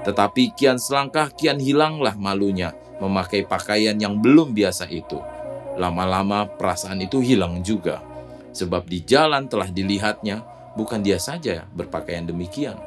Tetapi 0.06 0.54
kian 0.54 0.78
selangkah 0.78 1.34
kian 1.34 1.58
hilanglah 1.58 2.14
malunya 2.14 2.78
memakai 3.02 3.42
pakaian 3.42 3.98
yang 3.98 4.22
belum 4.22 4.54
biasa 4.54 4.86
itu. 4.94 5.18
Lama-lama 5.82 6.46
perasaan 6.46 7.02
itu 7.02 7.26
hilang 7.26 7.66
juga. 7.66 8.06
Sebab 8.54 8.86
di 8.86 9.02
jalan 9.02 9.50
telah 9.50 9.70
dilihatnya 9.70 10.46
bukan 10.78 11.02
dia 11.02 11.18
saja 11.18 11.66
berpakaian 11.74 12.30
demikian. 12.30 12.78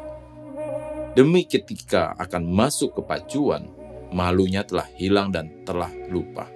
Demi 1.18 1.42
ketika 1.42 2.14
akan 2.22 2.46
masuk 2.46 2.94
ke 2.94 3.02
pacuan, 3.02 3.66
malunya 4.14 4.62
telah 4.62 4.86
hilang 4.94 5.34
dan 5.34 5.50
telah 5.66 5.90
lupa. 6.06 6.46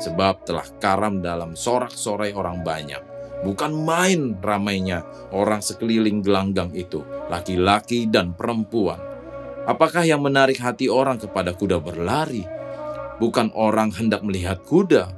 Sebab 0.00 0.48
telah 0.48 0.64
karam 0.80 1.20
dalam 1.20 1.56
sorak-sorai 1.56 2.32
orang 2.36 2.60
banyak 2.64 3.15
Bukan 3.44 3.72
main 3.84 4.40
ramainya 4.40 5.04
orang 5.28 5.60
sekeliling 5.60 6.24
gelanggang 6.24 6.72
itu, 6.72 7.04
laki-laki 7.28 8.08
dan 8.08 8.32
perempuan. 8.32 8.96
Apakah 9.68 10.06
yang 10.06 10.24
menarik 10.24 10.56
hati 10.62 10.88
orang 10.88 11.20
kepada 11.20 11.52
kuda 11.52 11.82
berlari? 11.82 12.46
Bukan 13.20 13.52
orang 13.52 13.92
hendak 13.92 14.24
melihat 14.24 14.62
kuda, 14.64 15.12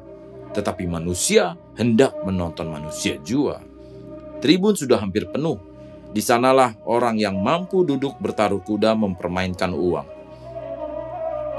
tetapi 0.56 0.88
manusia 0.90 1.54
hendak 1.78 2.16
menonton 2.26 2.72
manusia 2.72 3.20
jua. 3.22 3.62
Tribun 4.42 4.74
sudah 4.74 4.98
hampir 4.98 5.28
penuh. 5.30 5.60
Di 6.08 6.24
sanalah 6.24 6.72
orang 6.88 7.20
yang 7.20 7.36
mampu 7.36 7.84
duduk 7.84 8.16
bertaruh 8.16 8.64
kuda 8.64 8.96
mempermainkan 8.96 9.76
uang. 9.76 10.08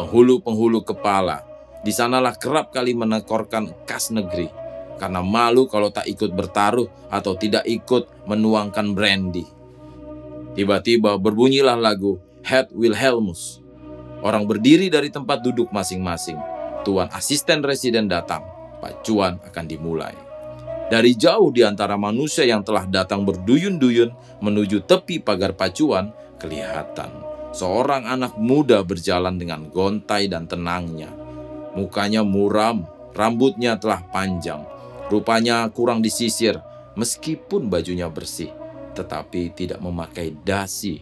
Penghulu-penghulu 0.02 0.82
kepala, 0.82 1.46
di 1.86 1.94
sanalah 1.94 2.34
kerap 2.34 2.74
kali 2.74 2.98
menekorkan 2.98 3.70
kas 3.86 4.10
negeri 4.10 4.59
karena 5.00 5.24
malu 5.24 5.66
kalau 5.66 5.90
tak 5.90 6.06
ikut 6.06 6.36
bertaruh 6.36 6.92
atau 7.08 7.34
tidak 7.40 7.64
ikut 7.66 8.28
menuangkan 8.28 8.92
brandy. 8.92 9.48
Tiba-tiba 10.54 11.16
berbunyilah 11.16 11.80
lagu 11.80 12.20
Head 12.44 12.76
Wilhelmus. 12.76 13.64
Orang 14.20 14.46
berdiri 14.46 14.92
dari 14.92 15.08
tempat 15.08 15.40
duduk 15.40 15.72
masing-masing. 15.72 16.36
Tuan 16.84 17.08
asisten 17.16 17.64
residen 17.64 18.12
datang. 18.12 18.44
Pacuan 18.84 19.40
akan 19.40 19.66
dimulai. 19.66 20.16
Dari 20.92 21.16
jauh 21.16 21.54
di 21.54 21.64
antara 21.64 21.96
manusia 21.96 22.44
yang 22.44 22.66
telah 22.66 22.84
datang 22.84 23.24
berduyun-duyun 23.24 24.42
menuju 24.44 24.84
tepi 24.84 25.22
pagar 25.22 25.54
pacuan, 25.56 26.12
kelihatan 26.42 27.30
seorang 27.52 28.06
anak 28.06 28.38
muda 28.38 28.82
berjalan 28.86 29.38
dengan 29.38 29.70
gontai 29.70 30.30
dan 30.30 30.46
tenangnya. 30.46 31.10
Mukanya 31.78 32.26
muram, 32.26 32.86
rambutnya 33.14 33.78
telah 33.78 34.02
panjang, 34.10 34.66
Rupanya 35.10 35.66
kurang 35.74 36.06
disisir, 36.06 36.62
meskipun 36.94 37.66
bajunya 37.66 38.06
bersih, 38.14 38.54
tetapi 38.94 39.50
tidak 39.58 39.82
memakai 39.82 40.38
dasi, 40.46 41.02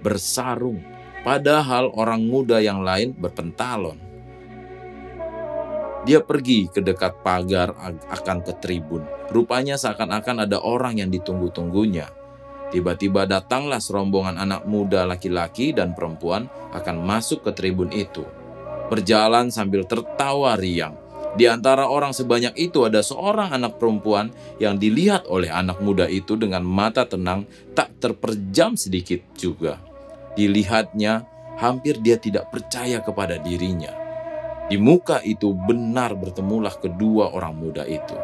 bersarung, 0.00 0.80
padahal 1.28 1.92
orang 1.92 2.24
muda 2.24 2.64
yang 2.64 2.80
lain 2.80 3.12
berpentalon. 3.12 4.00
Dia 6.08 6.24
pergi 6.24 6.72
ke 6.72 6.80
dekat 6.80 7.20
pagar 7.20 7.76
akan 8.08 8.38
ke 8.44 8.56
tribun. 8.64 9.04
Rupanya 9.28 9.76
seakan-akan 9.76 10.48
ada 10.48 10.64
orang 10.64 11.00
yang 11.00 11.12
ditunggu-tunggunya. 11.12 12.08
Tiba-tiba 12.72 13.28
datanglah 13.28 13.80
serombongan 13.80 14.40
anak 14.40 14.64
muda 14.64 15.04
laki-laki 15.04 15.76
dan 15.76 15.92
perempuan 15.92 16.48
akan 16.72 16.96
masuk 17.04 17.44
ke 17.44 17.52
tribun 17.52 17.92
itu. 17.92 18.24
Berjalan 18.88 19.52
sambil 19.52 19.84
tertawa 19.84 20.56
riang 20.56 21.03
Di 21.34 21.50
antara 21.50 21.90
orang 21.90 22.14
sebanyak 22.14 22.54
itu 22.54 22.86
ada 22.86 23.02
seorang 23.02 23.50
anak 23.50 23.82
perempuan 23.82 24.30
yang 24.62 24.78
dilihat 24.78 25.26
oleh 25.26 25.50
anak 25.50 25.82
muda 25.82 26.06
itu 26.06 26.38
dengan 26.38 26.62
mata 26.62 27.02
tenang, 27.10 27.42
tak 27.74 27.98
terperjam 27.98 28.78
sedikit 28.78 29.18
juga. 29.34 29.82
Dilihatnya, 30.38 31.26
hampir 31.58 31.98
dia 31.98 32.22
tidak 32.22 32.54
percaya 32.54 33.02
kepada 33.02 33.42
dirinya. 33.42 33.90
Di 34.70 34.78
muka 34.78 35.20
itu 35.26 35.52
benar 35.52 36.14
bertemulah 36.14 36.72
kedua 36.78 37.34
orang 37.34 37.54
muda 37.58 37.82
itu. 37.82 38.14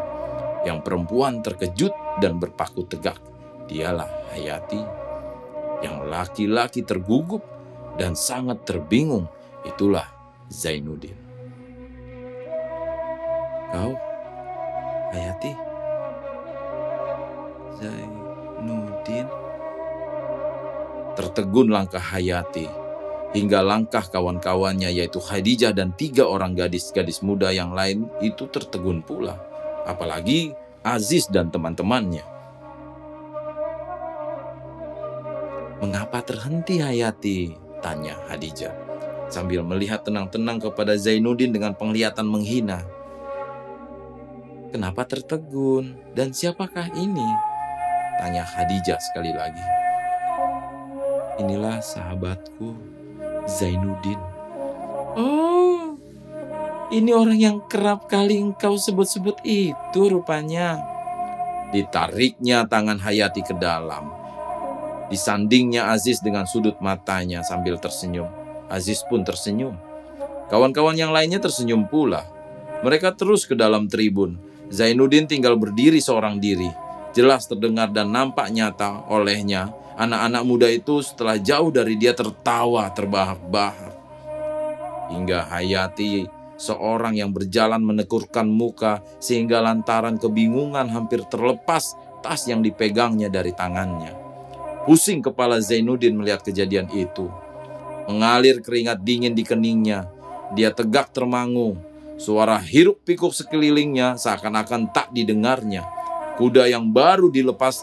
Yang 0.62 0.78
perempuan 0.86 1.42
terkejut 1.42 2.22
dan 2.22 2.38
berpaku 2.38 2.86
tegak. 2.86 3.18
Dialah 3.66 4.08
Hayati. 4.30 4.82
Yang 5.82 5.96
laki-laki 6.06 6.80
tergugup 6.86 7.42
dan 7.98 8.14
sangat 8.14 8.62
terbingung. 8.62 9.26
Itulah 9.66 10.06
Zainuddin. 10.46 11.29
Kau, 13.70 13.94
Hayati, 15.14 15.52
Zainuddin. 17.78 19.26
Tertegun 21.14 21.70
langkah 21.70 22.02
Hayati 22.02 22.66
hingga 23.30 23.62
langkah 23.62 24.02
kawan-kawannya 24.02 24.90
yaitu 24.90 25.22
Khadijah 25.22 25.70
dan 25.70 25.94
tiga 25.94 26.26
orang 26.26 26.58
gadis-gadis 26.58 27.22
muda 27.22 27.54
yang 27.54 27.70
lain 27.70 28.10
itu 28.18 28.50
tertegun 28.50 29.06
pula. 29.06 29.38
Apalagi 29.86 30.50
Aziz 30.82 31.30
dan 31.30 31.54
teman-temannya. 31.54 32.26
Mengapa 35.78 36.20
terhenti 36.26 36.82
Hayati? 36.82 37.54
Tanya 37.80 38.12
Khadijah 38.28 38.74
sambil 39.30 39.62
melihat 39.62 40.02
tenang-tenang 40.02 40.58
kepada 40.58 40.98
Zainuddin 40.98 41.54
dengan 41.54 41.72
penglihatan 41.72 42.26
menghina. 42.26 42.84
Kenapa 44.70 45.02
tertegun? 45.02 45.98
Dan 46.14 46.30
siapakah 46.30 46.94
ini? 46.94 47.26
Tanya 48.22 48.46
Khadijah 48.46 49.02
sekali 49.02 49.34
lagi. 49.34 49.66
Inilah 51.42 51.82
sahabatku, 51.82 52.78
Zainuddin. 53.50 54.20
Oh, 55.18 55.98
ini 56.94 57.10
orang 57.10 57.34
yang 57.34 57.58
kerap 57.66 58.06
kali 58.06 58.38
engkau 58.38 58.78
sebut-sebut 58.78 59.42
itu 59.42 60.00
rupanya. 60.06 60.78
Ditariknya 61.74 62.62
tangan 62.70 63.02
Hayati 63.02 63.42
ke 63.42 63.58
dalam. 63.58 64.06
Disandingnya 65.10 65.90
Aziz 65.90 66.22
dengan 66.22 66.46
sudut 66.46 66.78
matanya 66.78 67.42
sambil 67.42 67.74
tersenyum. 67.82 68.30
Aziz 68.70 69.02
pun 69.02 69.26
tersenyum. 69.26 69.74
Kawan-kawan 70.46 70.94
yang 70.94 71.10
lainnya 71.10 71.42
tersenyum 71.42 71.90
pula. 71.90 72.22
Mereka 72.86 73.18
terus 73.18 73.50
ke 73.50 73.58
dalam 73.58 73.90
tribun 73.90 74.49
Zainuddin 74.70 75.26
tinggal 75.26 75.58
berdiri 75.58 75.98
seorang 75.98 76.38
diri. 76.38 76.70
Jelas 77.10 77.50
terdengar 77.50 77.90
dan 77.90 78.14
nampak 78.14 78.54
nyata 78.54 79.10
olehnya 79.10 79.74
anak-anak 79.98 80.42
muda 80.46 80.68
itu 80.70 81.02
setelah 81.02 81.36
jauh 81.36 81.68
dari 81.74 81.98
dia 81.98 82.14
tertawa 82.14 82.88
terbahak-bahak. 82.94 83.98
Hingga 85.10 85.50
Hayati 85.50 86.24
seorang 86.54 87.18
yang 87.18 87.34
berjalan 87.34 87.82
menekurkan 87.82 88.46
muka 88.46 89.02
sehingga 89.18 89.58
lantaran 89.58 90.22
kebingungan 90.22 90.86
hampir 90.86 91.26
terlepas 91.26 91.98
tas 92.22 92.46
yang 92.46 92.62
dipegangnya 92.62 93.26
dari 93.26 93.50
tangannya. 93.50 94.14
Pusing 94.86 95.20
kepala 95.20 95.58
Zainuddin 95.58 96.14
melihat 96.14 96.46
kejadian 96.46 96.88
itu. 96.94 97.26
Mengalir 98.06 98.62
keringat 98.62 99.02
dingin 99.02 99.34
di 99.34 99.42
keningnya. 99.42 100.08
Dia 100.54 100.70
tegak 100.70 101.10
termangu 101.10 101.89
Suara 102.20 102.60
hiruk 102.60 103.00
pikuk 103.08 103.32
sekelilingnya 103.32 104.20
seakan-akan 104.20 104.92
tak 104.92 105.08
didengarnya. 105.16 105.88
Kuda 106.36 106.68
yang 106.68 106.92
baru 106.92 107.32
dilepas 107.32 107.80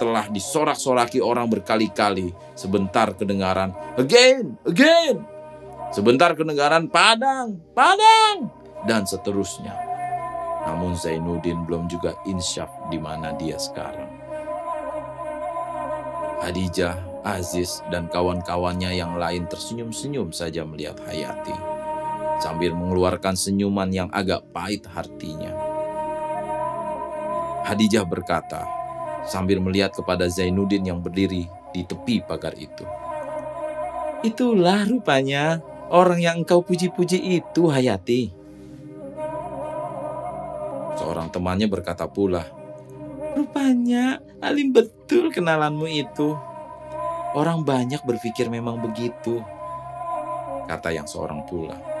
telah 0.00 0.32
disorak-soraki 0.32 1.20
orang 1.20 1.44
berkali-kali. 1.52 2.32
Sebentar 2.56 3.12
kedengaran, 3.12 3.76
again, 4.00 4.56
again. 4.64 5.28
Sebentar 5.92 6.32
kedengaran, 6.32 6.88
padang, 6.88 7.60
padang. 7.76 8.48
Dan 8.88 9.04
seterusnya. 9.04 9.76
Namun 10.64 10.96
Zainuddin 10.96 11.68
belum 11.68 11.84
juga 11.92 12.16
insyaf 12.24 12.72
di 12.88 12.96
mana 12.96 13.36
dia 13.36 13.60
sekarang. 13.60 14.08
Hadijah, 16.40 16.96
Aziz, 17.28 17.84
dan 17.92 18.08
kawan-kawannya 18.08 18.96
yang 18.96 19.20
lain 19.20 19.44
tersenyum-senyum 19.52 20.32
saja 20.32 20.64
melihat 20.64 20.96
Hayati 21.04 21.75
sambil 22.38 22.76
mengeluarkan 22.76 23.34
senyuman 23.34 23.88
yang 23.88 24.08
agak 24.12 24.44
pahit 24.52 24.84
hatinya. 24.88 25.52
Hadijah 27.66 28.06
berkata, 28.06 28.62
sambil 29.26 29.58
melihat 29.58 29.90
kepada 29.90 30.30
Zainuddin 30.30 30.86
yang 30.86 31.02
berdiri 31.02 31.50
di 31.74 31.82
tepi 31.82 32.22
pagar 32.22 32.54
itu. 32.54 32.86
Itulah 34.22 34.86
rupanya 34.86 35.60
orang 35.90 36.22
yang 36.22 36.36
engkau 36.46 36.62
puji-puji 36.62 37.42
itu, 37.42 37.62
Hayati. 37.66 38.30
Seorang 40.96 41.28
temannya 41.28 41.68
berkata 41.68 42.08
pula, 42.08 42.46
Rupanya 43.36 44.16
alim 44.40 44.72
betul 44.72 45.28
kenalanmu 45.28 45.84
itu. 45.90 46.32
Orang 47.36 47.68
banyak 47.68 48.00
berpikir 48.00 48.48
memang 48.48 48.80
begitu, 48.80 49.44
kata 50.64 50.88
yang 50.88 51.04
seorang 51.04 51.44
pula. 51.44 51.95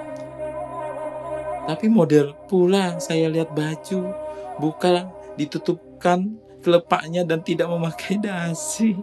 Tapi 1.66 1.90
model 1.90 2.38
pula 2.46 3.02
saya 3.02 3.26
lihat 3.26 3.50
baju, 3.50 4.14
buka 4.62 5.10
ditutupkan 5.34 6.38
kelepaknya 6.62 7.26
dan 7.26 7.42
tidak 7.42 7.66
memakai 7.66 8.22
dasi. 8.22 8.94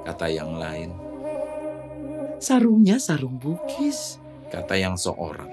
Kata 0.00 0.32
yang 0.32 0.56
lain. 0.56 0.96
Sarungnya 2.40 2.96
sarung 2.96 3.36
bukis, 3.36 4.16
kata 4.48 4.80
yang 4.80 4.96
seorang. 4.96 5.52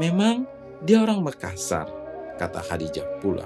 Memang 0.00 0.48
dia 0.80 1.04
orang 1.04 1.20
Makassar, 1.20 1.92
kata 2.40 2.64
Khadijah 2.64 3.20
pula. 3.20 3.44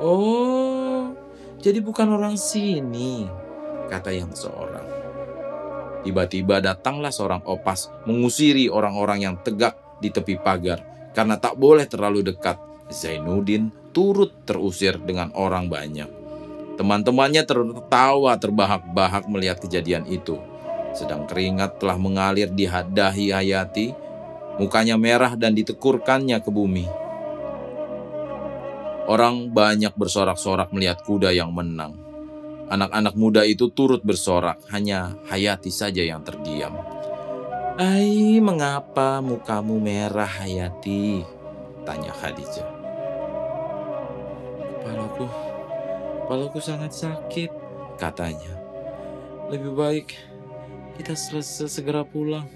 Oh, 0.00 1.12
jadi 1.60 1.84
bukan 1.84 2.08
orang 2.08 2.40
sini, 2.40 3.28
kata 3.92 4.16
yang 4.16 4.32
seorang. 4.32 4.63
Tiba-tiba 6.04 6.60
datanglah 6.60 7.08
seorang 7.08 7.40
opas 7.48 7.88
mengusiri 8.04 8.68
orang-orang 8.68 9.24
yang 9.24 9.34
tegak 9.40 9.80
di 10.04 10.12
tepi 10.12 10.36
pagar 10.36 10.84
karena 11.16 11.40
tak 11.40 11.56
boleh 11.56 11.88
terlalu 11.88 12.20
dekat. 12.20 12.60
Zainuddin 12.92 13.72
turut 13.96 14.44
terusir 14.44 15.00
dengan 15.00 15.32
orang 15.32 15.72
banyak. 15.72 16.06
Teman-temannya 16.76 17.48
tertawa 17.48 18.36
terbahak-bahak 18.36 19.24
melihat 19.32 19.56
kejadian 19.64 20.04
itu. 20.04 20.36
Sedang 20.92 21.24
keringat 21.24 21.80
telah 21.80 21.96
mengalir 21.96 22.52
di 22.52 22.68
dahi 22.68 23.32
Hayati, 23.32 23.96
mukanya 24.60 25.00
merah 25.00 25.32
dan 25.32 25.56
ditekurkannya 25.56 26.38
ke 26.44 26.50
bumi. 26.52 26.86
Orang 29.08 29.48
banyak 29.54 29.96
bersorak-sorak 29.96 30.68
melihat 30.76 31.00
kuda 31.00 31.32
yang 31.32 31.48
menang. 31.56 32.03
Anak-anak 32.74 33.14
muda 33.14 33.46
itu 33.46 33.70
turut 33.70 34.02
bersorak, 34.02 34.58
hanya 34.74 35.14
Hayati 35.30 35.70
saja 35.70 36.02
yang 36.02 36.26
terdiam. 36.26 36.74
Ai, 37.78 38.42
mengapa 38.42 39.22
mukamu 39.22 39.78
merah 39.78 40.26
Hayati? 40.26 41.22
Tanya 41.86 42.10
Khadijah. 42.10 42.66
Kepalaku, 44.82 45.26
kepalaku 46.26 46.58
sangat 46.58 46.90
sakit, 46.98 47.54
katanya. 47.94 48.58
Lebih 49.54 49.70
baik 49.78 50.08
kita 50.98 51.14
selesai 51.14 51.70
segera 51.70 52.02
pulang. 52.02 52.50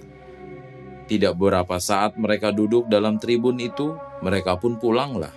Tidak 1.07 1.31
beberapa 1.31 1.79
saat 1.79 2.19
mereka 2.19 2.51
duduk 2.51 2.91
dalam 2.91 3.23
tribun 3.23 3.63
itu, 3.63 3.95
mereka 4.19 4.59
pun 4.59 4.83
pulanglah. 4.83 5.31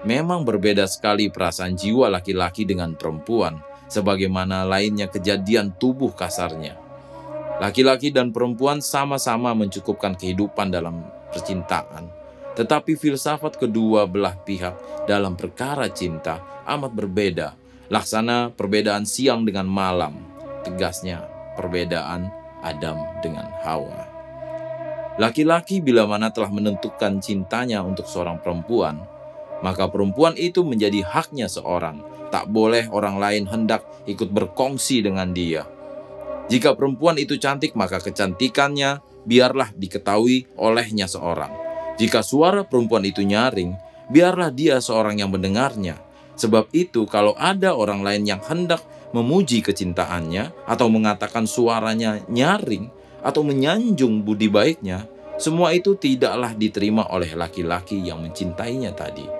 Memang 0.00 0.48
berbeda 0.48 0.88
sekali 0.88 1.28
perasaan 1.28 1.76
jiwa 1.76 2.08
laki-laki 2.08 2.64
dengan 2.64 2.96
perempuan, 2.96 3.60
sebagaimana 3.90 4.64
lainnya 4.64 5.12
kejadian 5.12 5.76
tubuh 5.76 6.16
kasarnya. 6.16 6.78
Laki-laki 7.60 8.08
dan 8.08 8.32
perempuan 8.32 8.80
sama-sama 8.80 9.52
mencukupkan 9.52 10.16
kehidupan 10.16 10.72
dalam 10.72 11.04
percintaan, 11.28 12.08
tetapi 12.56 12.96
filsafat 12.96 13.60
kedua 13.60 14.08
belah 14.08 14.40
pihak 14.40 15.04
dalam 15.04 15.36
perkara 15.36 15.92
cinta 15.92 16.40
amat 16.64 16.92
berbeda. 16.96 17.48
Laksana 17.90 18.54
perbedaan 18.54 19.02
siang 19.02 19.44
dengan 19.44 19.66
malam, 19.66 20.16
tegasnya 20.64 21.26
perbedaan 21.58 22.30
Adam 22.62 22.96
dengan 23.20 23.50
Hawa. 23.66 24.06
Laki-laki 25.18 25.84
bila 25.84 26.06
mana 26.08 26.32
telah 26.32 26.48
menentukan 26.48 27.20
cintanya 27.20 27.84
untuk 27.84 28.06
seorang 28.08 28.40
perempuan, 28.40 29.04
maka 29.60 29.88
perempuan 29.88 30.36
itu 30.36 30.64
menjadi 30.64 31.04
haknya 31.04 31.48
seorang. 31.48 32.02
Tak 32.30 32.48
boleh 32.48 32.86
orang 32.94 33.18
lain 33.18 33.44
hendak 33.50 33.82
ikut 34.06 34.30
berkongsi 34.30 35.02
dengan 35.02 35.34
dia. 35.34 35.66
Jika 36.50 36.74
perempuan 36.74 37.18
itu 37.18 37.38
cantik, 37.38 37.78
maka 37.78 38.02
kecantikannya 38.02 39.02
biarlah 39.22 39.70
diketahui 39.74 40.50
olehnya 40.58 41.06
seorang. 41.06 41.50
Jika 42.00 42.24
suara 42.24 42.64
perempuan 42.66 43.04
itu 43.06 43.22
nyaring, 43.22 43.76
biarlah 44.10 44.50
dia 44.50 44.82
seorang 44.82 45.20
yang 45.20 45.30
mendengarnya. 45.30 46.00
Sebab 46.34 46.72
itu, 46.72 47.04
kalau 47.06 47.36
ada 47.36 47.76
orang 47.76 48.00
lain 48.00 48.24
yang 48.24 48.40
hendak 48.42 48.80
memuji 49.12 49.60
kecintaannya 49.60 50.66
atau 50.66 50.86
mengatakan 50.88 51.44
suaranya 51.44 52.22
nyaring 52.26 52.88
atau 53.20 53.44
menyanjung 53.44 54.24
budi 54.24 54.48
baiknya, 54.48 55.04
semua 55.36 55.72
itu 55.76 55.96
tidaklah 55.96 56.56
diterima 56.56 57.08
oleh 57.12 57.32
laki-laki 57.36 58.00
yang 58.00 58.24
mencintainya 58.24 58.92
tadi. 58.96 59.39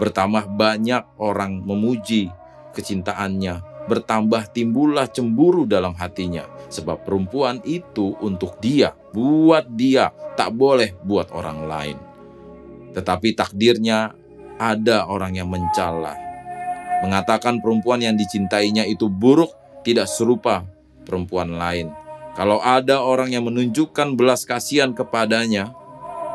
Bertambah 0.00 0.48
banyak 0.56 1.20
orang 1.20 1.60
memuji 1.60 2.32
kecintaannya, 2.72 3.84
bertambah 3.84 4.48
timbullah 4.54 5.04
cemburu 5.12 5.68
dalam 5.68 5.92
hatinya, 5.92 6.48
sebab 6.72 7.04
perempuan 7.04 7.60
itu 7.68 8.16
untuk 8.24 8.56
dia, 8.64 8.96
buat 9.12 9.68
dia, 9.76 10.14
tak 10.40 10.56
boleh 10.56 10.96
buat 11.04 11.28
orang 11.36 11.68
lain. 11.68 11.96
Tetapi 12.96 13.36
takdirnya 13.36 14.16
ada 14.56 15.04
orang 15.04 15.36
yang 15.36 15.52
mencela, 15.52 16.16
mengatakan 17.04 17.60
perempuan 17.60 18.00
yang 18.00 18.16
dicintainya 18.16 18.88
itu 18.88 19.08
buruk, 19.12 19.52
tidak 19.84 20.08
serupa 20.08 20.64
perempuan 21.04 21.56
lain. 21.56 21.92
Kalau 22.36 22.62
ada 22.62 23.02
orang 23.02 23.34
yang 23.34 23.44
menunjukkan 23.48 24.14
belas 24.14 24.46
kasihan 24.46 24.94
kepadanya, 24.94 25.74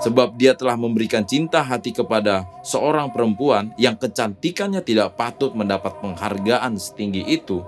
sebab 0.03 0.36
dia 0.36 0.53
telah 0.58 0.75
memberikan 0.75 1.23
cinta 1.23 1.63
hati 1.63 1.95
kepada 1.95 2.43
seorang 2.62 3.12
perempuan 3.15 3.71
yang 3.79 3.95
kecantikannya 3.95 4.84
tidak 4.84 5.15
patut 5.15 5.55
mendapat 5.55 5.99
penghargaan 6.03 6.75
setinggi 6.75 7.23
itu. 7.31 7.63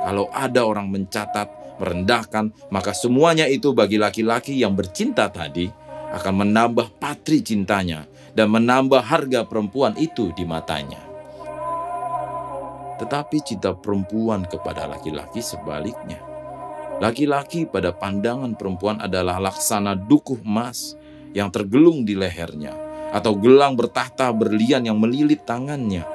Kalau 0.00 0.32
ada 0.32 0.64
orang 0.64 0.88
mencatat, 0.88 1.78
merendahkan, 1.78 2.52
maka 2.72 2.96
semuanya 2.96 3.46
itu 3.46 3.76
bagi 3.76 4.00
laki-laki 4.00 4.58
yang 4.58 4.74
bercinta 4.74 5.28
tadi 5.28 5.68
akan 6.10 6.44
menambah 6.46 6.98
patri 6.98 7.44
cintanya 7.44 8.08
dan 8.34 8.50
menambah 8.50 9.00
harga 9.00 9.46
perempuan 9.46 9.94
itu 9.94 10.34
di 10.34 10.42
matanya. 10.42 11.00
Tetapi 12.98 13.36
cinta 13.40 13.72
perempuan 13.72 14.44
kepada 14.44 14.84
laki-laki 14.84 15.40
sebaliknya. 15.40 16.20
Laki-laki 17.00 17.64
pada 17.64 17.96
pandangan 17.96 18.52
perempuan 18.60 19.00
adalah 19.00 19.40
laksana 19.40 19.96
dukuh 19.96 20.44
emas 20.44 20.99
yang 21.36 21.48
tergelung 21.52 22.02
di 22.02 22.18
lehernya, 22.18 22.74
atau 23.10 23.34
gelang 23.38 23.74
bertahta 23.74 24.30
berlian 24.30 24.86
yang 24.86 24.98
melilit 24.98 25.42
tangannya, 25.46 26.06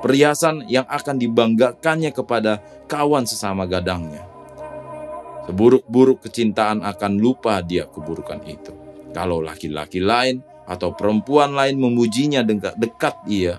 perhiasan 0.00 0.64
yang 0.66 0.88
akan 0.88 1.20
dibanggakannya 1.20 2.10
kepada 2.10 2.64
kawan 2.88 3.28
sesama 3.28 3.68
gadangnya. 3.68 4.24
Seburuk-buruk 5.48 6.24
kecintaan 6.24 6.86
akan 6.86 7.12
lupa 7.18 7.58
dia 7.60 7.88
keburukan 7.88 8.40
itu. 8.46 8.70
Kalau 9.10 9.42
laki-laki 9.42 9.98
lain 9.98 10.40
atau 10.62 10.94
perempuan 10.94 11.50
lain 11.50 11.74
memujinya 11.74 12.46
dekat, 12.46 13.18
ia, 13.26 13.58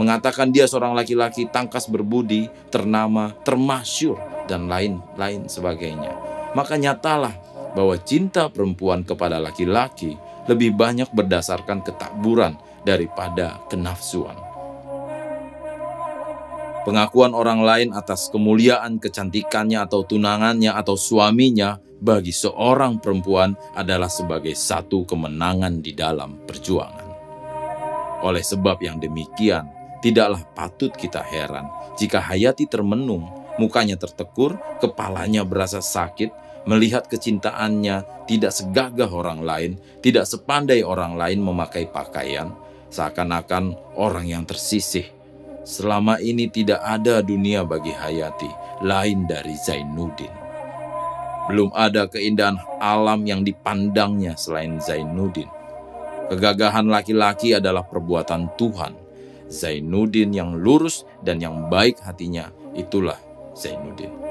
mengatakan 0.00 0.48
dia 0.48 0.64
seorang 0.64 0.96
laki-laki 0.96 1.44
tangkas 1.52 1.92
berbudi, 1.92 2.48
ternama, 2.72 3.36
termasyur, 3.44 4.16
dan 4.48 4.64
lain-lain 4.64 5.44
sebagainya. 5.50 6.16
Maka 6.56 6.80
nyatalah 6.80 7.36
bahwa 7.76 7.92
cinta 8.00 8.48
perempuan 8.48 9.04
kepada 9.04 9.36
laki-laki 9.36 10.16
lebih 10.46 10.74
banyak 10.74 11.10
berdasarkan 11.10 11.82
ketakburan 11.82 12.58
daripada 12.86 13.60
kenafsuan. 13.70 14.34
Pengakuan 16.86 17.34
orang 17.34 17.66
lain 17.66 17.90
atas 17.90 18.30
kemuliaan 18.30 19.02
kecantikannya 19.02 19.82
atau 19.82 20.06
tunangannya 20.06 20.70
atau 20.70 20.94
suaminya 20.94 21.82
bagi 21.98 22.30
seorang 22.30 23.02
perempuan 23.02 23.58
adalah 23.74 24.06
sebagai 24.06 24.54
satu 24.54 25.02
kemenangan 25.02 25.82
di 25.82 25.90
dalam 25.98 26.38
perjuangan. 26.46 27.08
Oleh 28.22 28.46
sebab 28.46 28.78
yang 28.86 29.02
demikian, 29.02 29.66
tidaklah 29.98 30.46
patut 30.54 30.94
kita 30.94 31.26
heran 31.26 31.66
jika 31.96 32.20
Hayati 32.20 32.68
termenung, 32.68 33.24
mukanya 33.56 33.96
tertekur, 33.96 34.60
kepalanya 34.84 35.48
berasa 35.48 35.80
sakit, 35.80 36.28
melihat 36.66 37.06
kecintaannya 37.06 38.26
tidak 38.26 38.52
segagah 38.52 39.08
orang 39.08 39.40
lain, 39.46 39.72
tidak 40.02 40.26
sepandai 40.26 40.82
orang 40.82 41.14
lain 41.14 41.38
memakai 41.40 41.86
pakaian, 41.86 42.52
seakan-akan 42.90 43.78
orang 43.94 44.26
yang 44.26 44.42
tersisih. 44.42 45.06
Selama 45.66 46.18
ini 46.22 46.46
tidak 46.46 46.78
ada 46.82 47.22
dunia 47.22 47.66
bagi 47.66 47.90
Hayati 47.90 48.50
lain 48.82 49.26
dari 49.26 49.54
Zainuddin. 49.58 50.30
Belum 51.46 51.70
ada 51.74 52.10
keindahan 52.10 52.58
alam 52.82 53.22
yang 53.22 53.46
dipandangnya 53.46 54.34
selain 54.34 54.82
Zainuddin. 54.82 55.46
Kegagahan 56.26 56.90
laki-laki 56.90 57.54
adalah 57.54 57.86
perbuatan 57.86 58.58
Tuhan. 58.58 58.94
Zainuddin 59.46 60.34
yang 60.34 60.58
lurus 60.58 61.06
dan 61.22 61.38
yang 61.38 61.70
baik 61.70 62.02
hatinya, 62.02 62.50
itulah 62.74 63.18
Zainuddin 63.54 64.25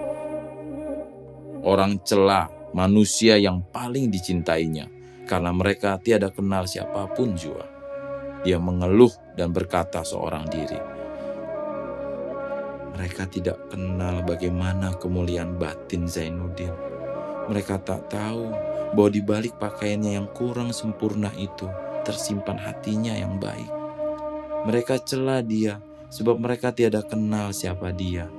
orang 1.65 1.99
celah 2.05 2.47
manusia 2.71 3.35
yang 3.41 3.65
paling 3.73 4.13
dicintainya 4.13 4.87
karena 5.25 5.49
mereka 5.49 5.97
tiada 5.97 6.29
kenal 6.29 6.69
siapa 6.69 7.09
pun 7.11 7.33
jua. 7.33 7.65
Dia 8.45 8.61
mengeluh 8.61 9.09
dan 9.33 9.49
berkata 9.49 10.05
seorang 10.05 10.45
diri, 10.45 10.77
mereka 12.93 13.25
tidak 13.25 13.57
kenal 13.73 14.21
bagaimana 14.21 14.93
kemuliaan 15.01 15.57
batin 15.57 16.05
Zainuddin. 16.05 16.71
Mereka 17.49 17.81
tak 17.81 18.13
tahu 18.13 18.53
bahwa 18.93 19.09
di 19.09 19.21
balik 19.25 19.57
pakaiannya 19.57 20.15
yang 20.15 20.29
kurang 20.31 20.69
sempurna 20.71 21.33
itu 21.35 21.65
tersimpan 22.05 22.55
hatinya 22.61 23.17
yang 23.17 23.41
baik. 23.41 23.67
Mereka 24.69 25.01
celah 25.03 25.41
dia 25.41 25.81
sebab 26.13 26.37
mereka 26.37 26.69
tiada 26.69 27.01
kenal 27.01 27.49
siapa 27.49 27.89
dia. 27.89 28.29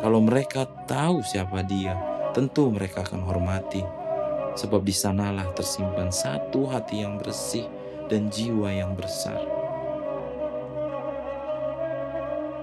Kalau 0.00 0.24
mereka 0.24 0.64
tahu 0.88 1.20
siapa 1.20 1.64
dia, 1.64 1.96
tentu 2.34 2.66
mereka 2.74 3.06
akan 3.06 3.22
hormati, 3.22 3.80
sebab 4.58 4.82
di 4.82 4.90
sanalah 4.90 5.46
tersimpan 5.54 6.10
satu 6.10 6.66
hati 6.66 7.06
yang 7.06 7.16
bersih 7.22 7.64
dan 8.10 8.26
jiwa 8.26 8.74
yang 8.74 8.98
besar. 8.98 9.38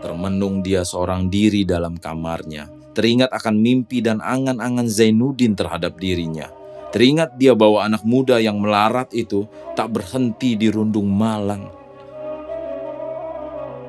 Termenung 0.03 0.59
dia 0.59 0.83
seorang 0.83 1.31
diri 1.31 1.63
dalam 1.63 1.95
kamarnya, 1.95 2.67
teringat 2.91 3.31
akan 3.31 3.55
mimpi 3.55 4.03
dan 4.03 4.19
angan-angan 4.19 4.91
Zainuddin 4.91 5.55
terhadap 5.55 5.95
dirinya. 5.95 6.51
Teringat 6.91 7.39
dia 7.39 7.55
bahwa 7.55 7.87
anak 7.87 8.03
muda 8.03 8.35
yang 8.43 8.59
melarat 8.59 9.07
itu 9.15 9.47
tak 9.79 9.95
berhenti 9.95 10.59
di 10.59 10.67
rundung 10.67 11.07
malang. 11.07 11.71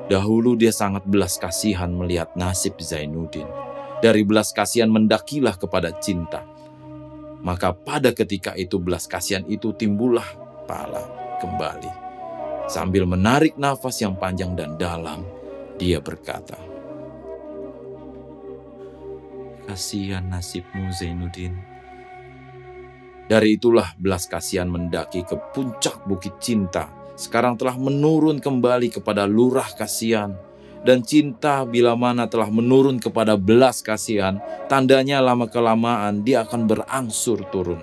Dahulu 0.07 0.55
dia 0.55 0.71
sangat 0.71 1.03
belas 1.03 1.35
kasihan 1.35 1.91
melihat 1.91 2.31
nasib 2.39 2.79
Zainuddin 2.79 3.72
dari 4.03 4.27
belas 4.27 4.51
kasihan 4.51 4.91
mendakilah 4.91 5.55
kepada 5.55 5.95
cinta. 6.03 6.43
Maka 7.39 7.71
pada 7.71 8.11
ketika 8.11 8.51
itu 8.59 8.75
belas 8.75 9.07
kasihan 9.07 9.47
itu 9.47 9.71
timbullah 9.71 10.27
pala 10.67 11.07
kembali. 11.39 12.03
Sambil 12.67 13.07
menarik 13.07 13.55
nafas 13.55 14.03
yang 14.03 14.19
panjang 14.19 14.59
dan 14.59 14.75
dalam, 14.75 15.23
dia 15.79 16.03
berkata, 16.03 16.59
Kasihan 19.63 20.27
nasibmu 20.27 20.91
Zainuddin. 20.91 21.55
Dari 23.31 23.55
itulah 23.55 23.95
belas 23.95 24.27
kasihan 24.27 24.67
mendaki 24.67 25.23
ke 25.23 25.39
puncak 25.55 26.03
bukit 26.03 26.43
cinta. 26.43 26.91
Sekarang 27.15 27.55
telah 27.55 27.79
menurun 27.79 28.43
kembali 28.43 28.91
kepada 28.91 29.23
lurah 29.23 29.71
kasihan 29.79 30.35
dan 30.83 30.99
cinta 31.01 31.63
bila 31.63 31.95
mana 31.95 32.27
telah 32.27 32.51
menurun 32.51 32.99
kepada 32.99 33.39
belas 33.39 33.79
kasihan, 33.79 34.43
tandanya 34.67 35.23
lama 35.23 35.47
kelamaan 35.47 36.27
dia 36.27 36.43
akan 36.43 36.67
berangsur 36.67 37.39
turun. 37.49 37.79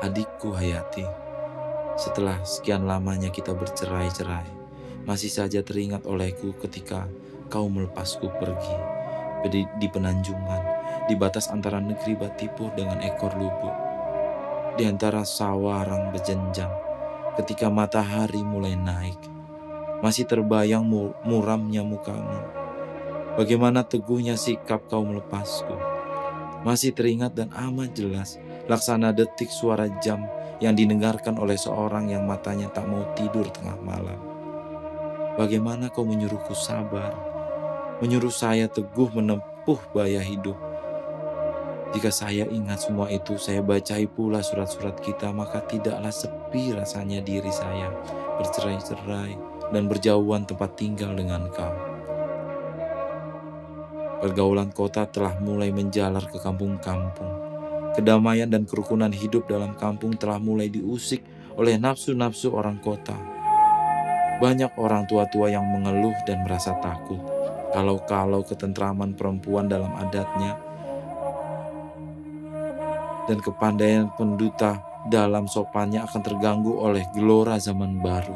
Adikku 0.00 0.56
Hayati, 0.56 1.04
setelah 2.00 2.40
sekian 2.40 2.88
lamanya 2.88 3.28
kita 3.28 3.52
bercerai-cerai, 3.52 4.48
masih 5.04 5.28
saja 5.28 5.60
teringat 5.60 6.08
olehku 6.08 6.56
ketika 6.64 7.04
kau 7.52 7.68
melepasku 7.68 8.32
pergi 8.40 8.78
di, 9.52 9.68
di 9.76 9.86
penanjungan, 9.92 10.62
di 11.10 11.14
batas 11.18 11.52
antara 11.52 11.82
negeri 11.82 12.16
Batipur 12.16 12.72
dengan 12.78 13.02
ekor 13.04 13.34
lubuk, 13.36 13.76
di 14.78 14.86
antara 14.86 15.26
sawarang 15.26 16.14
berjenjang, 16.14 16.87
ketika 17.38 17.70
matahari 17.70 18.42
mulai 18.42 18.74
naik. 18.74 19.18
Masih 20.02 20.26
terbayang 20.26 20.82
muramnya 21.22 21.86
mukamu. 21.86 22.38
Bagaimana 23.38 23.86
teguhnya 23.86 24.34
sikap 24.34 24.90
kau 24.90 25.06
melepasku. 25.06 25.78
Masih 26.66 26.90
teringat 26.90 27.38
dan 27.38 27.54
amat 27.54 27.94
jelas 27.94 28.42
laksana 28.66 29.14
detik 29.14 29.48
suara 29.48 29.86
jam 30.02 30.26
yang 30.58 30.74
didengarkan 30.74 31.38
oleh 31.38 31.54
seorang 31.54 32.10
yang 32.10 32.26
matanya 32.26 32.66
tak 32.68 32.90
mau 32.90 33.06
tidur 33.14 33.46
tengah 33.48 33.78
malam. 33.80 34.18
Bagaimana 35.38 35.86
kau 35.88 36.02
menyuruhku 36.02 36.50
sabar, 36.52 37.14
menyuruh 38.02 38.34
saya 38.34 38.66
teguh 38.66 39.14
menempuh 39.14 39.78
baya 39.94 40.18
hidup. 40.18 40.58
Jika 41.88 42.12
saya 42.12 42.44
ingat 42.44 42.84
semua 42.84 43.08
itu, 43.08 43.40
saya 43.40 43.64
bacai 43.64 44.04
pula 44.04 44.44
surat-surat 44.44 45.00
kita, 45.00 45.32
maka 45.32 45.64
tidaklah 45.64 46.12
sepi 46.12 46.76
rasanya 46.76 47.24
diri 47.24 47.48
saya 47.48 47.88
bercerai-cerai 48.36 49.32
dan 49.72 49.88
berjauhan 49.88 50.44
tempat 50.44 50.76
tinggal 50.76 51.16
dengan 51.16 51.48
kau. 51.48 51.72
Pergaulan 54.20 54.68
kota 54.74 55.08
telah 55.08 55.40
mulai 55.40 55.72
menjalar 55.72 56.28
ke 56.28 56.36
kampung-kampung. 56.36 57.48
Kedamaian 57.96 58.50
dan 58.50 58.68
kerukunan 58.68 59.10
hidup 59.10 59.48
dalam 59.48 59.72
kampung 59.78 60.12
telah 60.14 60.36
mulai 60.36 60.68
diusik 60.68 61.24
oleh 61.56 61.80
nafsu-nafsu 61.80 62.52
orang 62.52 62.78
kota. 62.84 63.16
Banyak 64.38 64.76
orang 64.78 65.08
tua-tua 65.08 65.50
yang 65.50 65.66
mengeluh 65.66 66.14
dan 66.28 66.46
merasa 66.46 66.76
takut 66.78 67.18
kalau-kalau 67.72 68.40
ketentraman 68.44 69.12
perempuan 69.12 69.68
dalam 69.68 69.92
adatnya 69.98 70.67
dan 73.28 73.44
kepandaian 73.44 74.08
penduta 74.16 74.80
dalam 75.04 75.44
sopannya 75.44 76.00
akan 76.08 76.20
terganggu 76.24 76.80
oleh 76.80 77.04
gelora 77.12 77.60
zaman 77.60 78.00
baru. 78.00 78.34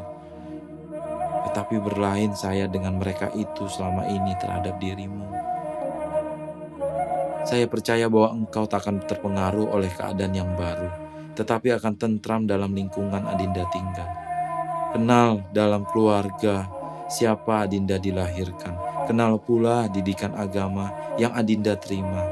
Tetapi 1.49 1.75
berlain 1.81 2.31
saya 2.37 2.69
dengan 2.69 3.01
mereka 3.01 3.33
itu 3.33 3.65
selama 3.65 4.05
ini 4.05 4.37
terhadap 4.37 4.77
dirimu. 4.77 5.25
Saya 7.43 7.67
percaya 7.67 8.07
bahwa 8.07 8.39
engkau 8.39 8.63
tak 8.63 8.87
akan 8.87 9.03
terpengaruh 9.03 9.67
oleh 9.75 9.91
keadaan 9.91 10.31
yang 10.31 10.55
baru, 10.55 10.87
tetapi 11.35 11.75
akan 11.75 11.93
tentram 11.99 12.47
dalam 12.47 12.71
lingkungan 12.71 13.27
Adinda 13.27 13.67
tinggal. 13.67 14.07
Kenal 14.95 15.43
dalam 15.51 15.83
keluarga 15.89 16.69
siapa 17.11 17.67
Adinda 17.67 17.99
dilahirkan. 17.99 18.77
Kenal 19.03 19.35
pula 19.43 19.91
didikan 19.91 20.31
agama 20.39 20.87
yang 21.19 21.35
Adinda 21.35 21.75
terima. 21.75 22.23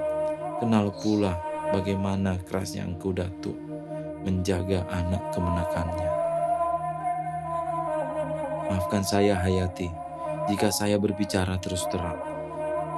Kenal 0.63 0.95
pula 0.95 1.50
bagaimana 1.71 2.37
kerasnya 2.43 2.83
engkau 2.83 3.15
datuk 3.15 3.55
menjaga 4.21 4.85
anak 4.91 5.33
kemenakannya. 5.33 6.11
Maafkan 8.69 9.03
saya 9.03 9.35
Hayati 9.39 9.89
jika 10.51 10.67
saya 10.73 10.99
berbicara 10.99 11.55
terus 11.63 11.87
terang, 11.87 12.19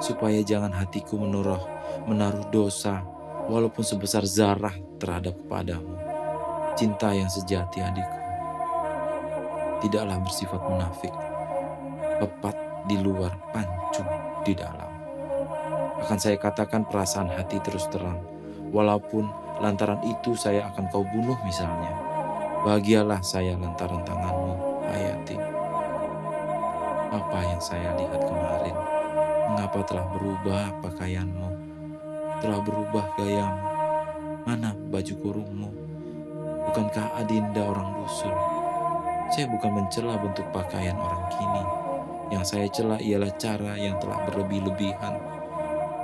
supaya 0.01 0.41
jangan 0.41 0.73
hatiku 0.73 1.21
menuruh, 1.21 1.59
menaruh 2.09 2.49
dosa 2.49 3.05
walaupun 3.45 3.85
sebesar 3.85 4.25
zarah 4.25 4.73
terhadap 4.97 5.37
kepadamu. 5.45 5.93
Cinta 6.73 7.13
yang 7.13 7.29
sejati 7.29 7.83
adikku. 7.83 8.19
Tidaklah 9.85 10.17
bersifat 10.23 10.61
munafik, 10.65 11.13
pepat 12.23 12.55
di 12.89 12.97
luar, 12.97 13.35
pancung 13.51 14.07
di 14.47 14.55
dalam. 14.55 14.89
Akan 15.99 16.17
saya 16.17 16.39
katakan 16.39 16.87
perasaan 16.87 17.29
hati 17.29 17.59
terus 17.61 17.85
terang, 17.91 18.32
Walaupun 18.73 19.29
lantaran 19.61 20.01
itu 20.01 20.33
saya 20.33 20.65
akan 20.73 20.89
kau 20.89 21.05
bunuh 21.05 21.37
misalnya. 21.45 21.93
Bahagialah 22.65 23.21
saya 23.21 23.53
lantaran 23.53 24.01
tanganmu, 24.01 24.53
Hayati. 24.89 25.37
Apa 27.13 27.39
yang 27.45 27.61
saya 27.61 27.93
lihat 27.93 28.17
kemarin? 28.25 28.73
Mengapa 29.53 29.79
telah 29.85 30.09
berubah 30.09 30.63
pakaianmu? 30.81 31.49
Telah 32.41 32.59
berubah 32.65 33.05
gayamu? 33.21 33.67
Mana 34.49 34.73
baju 34.89 35.13
kurungmu? 35.21 35.69
Bukankah 36.71 37.21
Adinda 37.21 37.61
orang 37.61 38.01
dusun? 38.01 38.33
Saya 39.29 39.45
bukan 39.53 39.71
mencela 39.77 40.17
bentuk 40.17 40.49
pakaian 40.49 40.97
orang 40.97 41.29
kini. 41.29 41.63
Yang 42.33 42.43
saya 42.49 42.67
cela 42.73 42.97
ialah 42.97 43.31
cara 43.37 43.77
yang 43.77 44.01
telah 44.01 44.25
berlebih-lebihan. 44.25 45.15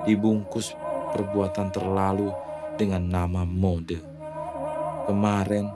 Dibungkus 0.05 0.77
perbuatan 1.15 1.73
terlalu 1.73 2.29
dengan 2.79 3.03
nama 3.03 3.43
mode. 3.43 3.99
Kemarin, 5.03 5.67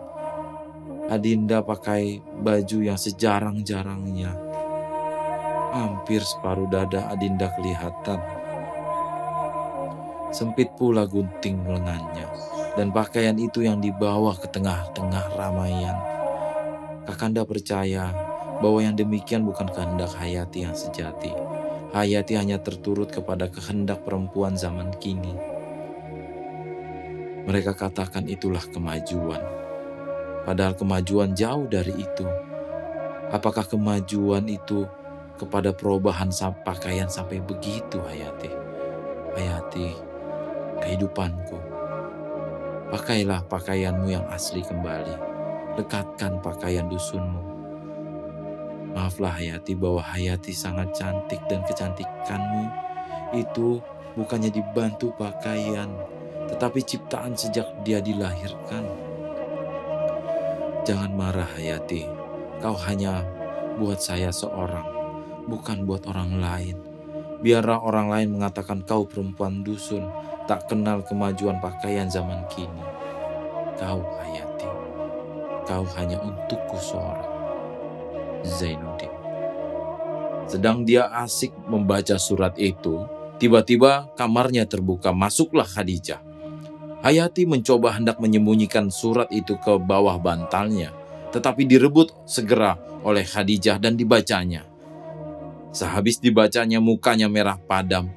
Adinda 1.12 1.60
pakai 1.60 2.24
baju 2.24 2.80
yang 2.80 2.96
sejarang-jarangnya. 2.96 4.32
Hampir 5.76 6.24
separuh 6.24 6.72
dada 6.72 7.12
Adinda 7.12 7.52
kelihatan. 7.60 8.24
Sempit 10.32 10.72
pula 10.80 11.04
gunting 11.04 11.60
lengannya, 11.68 12.26
dan 12.80 12.96
pakaian 12.96 13.36
itu 13.36 13.68
yang 13.68 13.84
dibawa 13.84 14.34
ke 14.40 14.48
tengah-tengah 14.48 15.36
ramaian. 15.36 15.98
Kakanda 17.04 17.44
percaya 17.44 18.16
bahwa 18.64 18.80
yang 18.80 18.96
demikian 18.96 19.44
bukan 19.44 19.68
kehendak 19.70 20.16
Hayati 20.16 20.64
yang 20.64 20.74
sejati. 20.74 21.36
Hayati 21.94 22.34
hanya 22.40 22.58
terturut 22.64 23.12
kepada 23.12 23.52
kehendak 23.52 24.02
perempuan 24.08 24.58
zaman 24.58 24.90
kini. 24.98 25.53
Mereka 27.44 27.76
katakan 27.76 28.24
itulah 28.32 28.64
kemajuan. 28.72 29.44
Padahal 30.48 30.76
kemajuan 30.80 31.36
jauh 31.36 31.68
dari 31.68 31.92
itu. 31.92 32.28
Apakah 33.32 33.68
kemajuan 33.68 34.48
itu 34.48 34.88
kepada 35.36 35.76
perubahan 35.76 36.32
pakaian 36.64 37.12
sampai 37.12 37.44
begitu 37.44 38.00
Hayati? 38.00 38.52
Hayati, 39.36 39.90
kehidupanku. 40.84 41.58
Pakailah 42.94 43.44
pakaianmu 43.50 44.08
yang 44.08 44.24
asli 44.30 44.62
kembali. 44.62 45.16
Lekatkan 45.76 46.38
pakaian 46.40 46.86
dusunmu. 46.86 47.42
Maaflah 48.94 49.34
Hayati 49.42 49.74
bahwa 49.74 50.06
Hayati 50.06 50.54
sangat 50.54 50.94
cantik 50.94 51.42
dan 51.50 51.66
kecantikanmu 51.66 52.70
itu 53.34 53.82
bukannya 54.14 54.54
dibantu 54.54 55.10
pakaian, 55.18 55.90
tetapi 56.54 56.86
ciptaan 56.86 57.34
sejak 57.34 57.66
dia 57.82 57.98
dilahirkan. 57.98 58.86
Jangan 60.86 61.10
marah 61.18 61.50
Hayati, 61.58 62.06
kau 62.62 62.78
hanya 62.78 63.26
buat 63.82 63.98
saya 63.98 64.30
seorang, 64.30 64.86
bukan 65.50 65.90
buat 65.90 66.06
orang 66.06 66.38
lain. 66.38 66.78
Biarlah 67.42 67.82
orang 67.82 68.14
lain 68.14 68.38
mengatakan 68.38 68.86
kau 68.86 69.10
perempuan 69.10 69.66
dusun, 69.66 70.06
tak 70.46 70.70
kenal 70.70 71.02
kemajuan 71.02 71.58
pakaian 71.58 72.06
zaman 72.06 72.46
kini. 72.54 72.86
Kau 73.74 74.06
Hayati, 74.22 74.70
kau 75.66 75.84
hanya 75.98 76.22
untukku 76.22 76.78
seorang. 76.78 77.34
Zainuddin. 78.46 79.10
Sedang 80.46 80.86
dia 80.86 81.10
asik 81.18 81.50
membaca 81.66 82.14
surat 82.22 82.54
itu, 82.62 83.10
tiba-tiba 83.42 84.14
kamarnya 84.14 84.70
terbuka, 84.70 85.10
masuklah 85.10 85.66
Khadijah. 85.66 86.33
Hayati 87.04 87.44
mencoba 87.44 88.00
hendak 88.00 88.24
menyembunyikan 88.24 88.88
surat 88.88 89.28
itu 89.28 89.60
ke 89.60 89.76
bawah 89.76 90.16
bantalnya, 90.16 90.96
tetapi 91.36 91.68
direbut 91.68 92.16
segera 92.24 92.80
oleh 93.04 93.28
Khadijah 93.28 93.76
dan 93.76 94.00
dibacanya. 94.00 94.64
Sehabis 95.76 96.24
dibacanya 96.24 96.80
mukanya 96.80 97.28
merah 97.28 97.60
padam, 97.60 98.08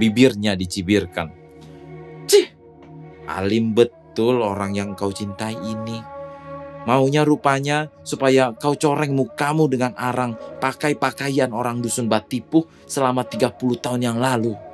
bibirnya 0.00 0.56
dicibirkan. 0.56 1.28
Cih, 2.24 2.48
alim 3.28 3.76
betul 3.76 4.40
orang 4.40 4.72
yang 4.72 4.96
kau 4.96 5.12
cintai 5.12 5.60
ini. 5.60 6.00
Maunya 6.88 7.28
rupanya 7.28 7.92
supaya 8.08 8.56
kau 8.56 8.72
coreng 8.72 9.12
mukamu 9.12 9.68
dengan 9.68 9.92
arang 10.00 10.32
pakai 10.64 10.96
pakaian 10.96 11.52
orang 11.52 11.84
dusun 11.84 12.08
Batipuh 12.08 12.64
selama 12.88 13.20
30 13.28 13.52
tahun 13.84 14.00
yang 14.00 14.16
lalu. 14.16 14.69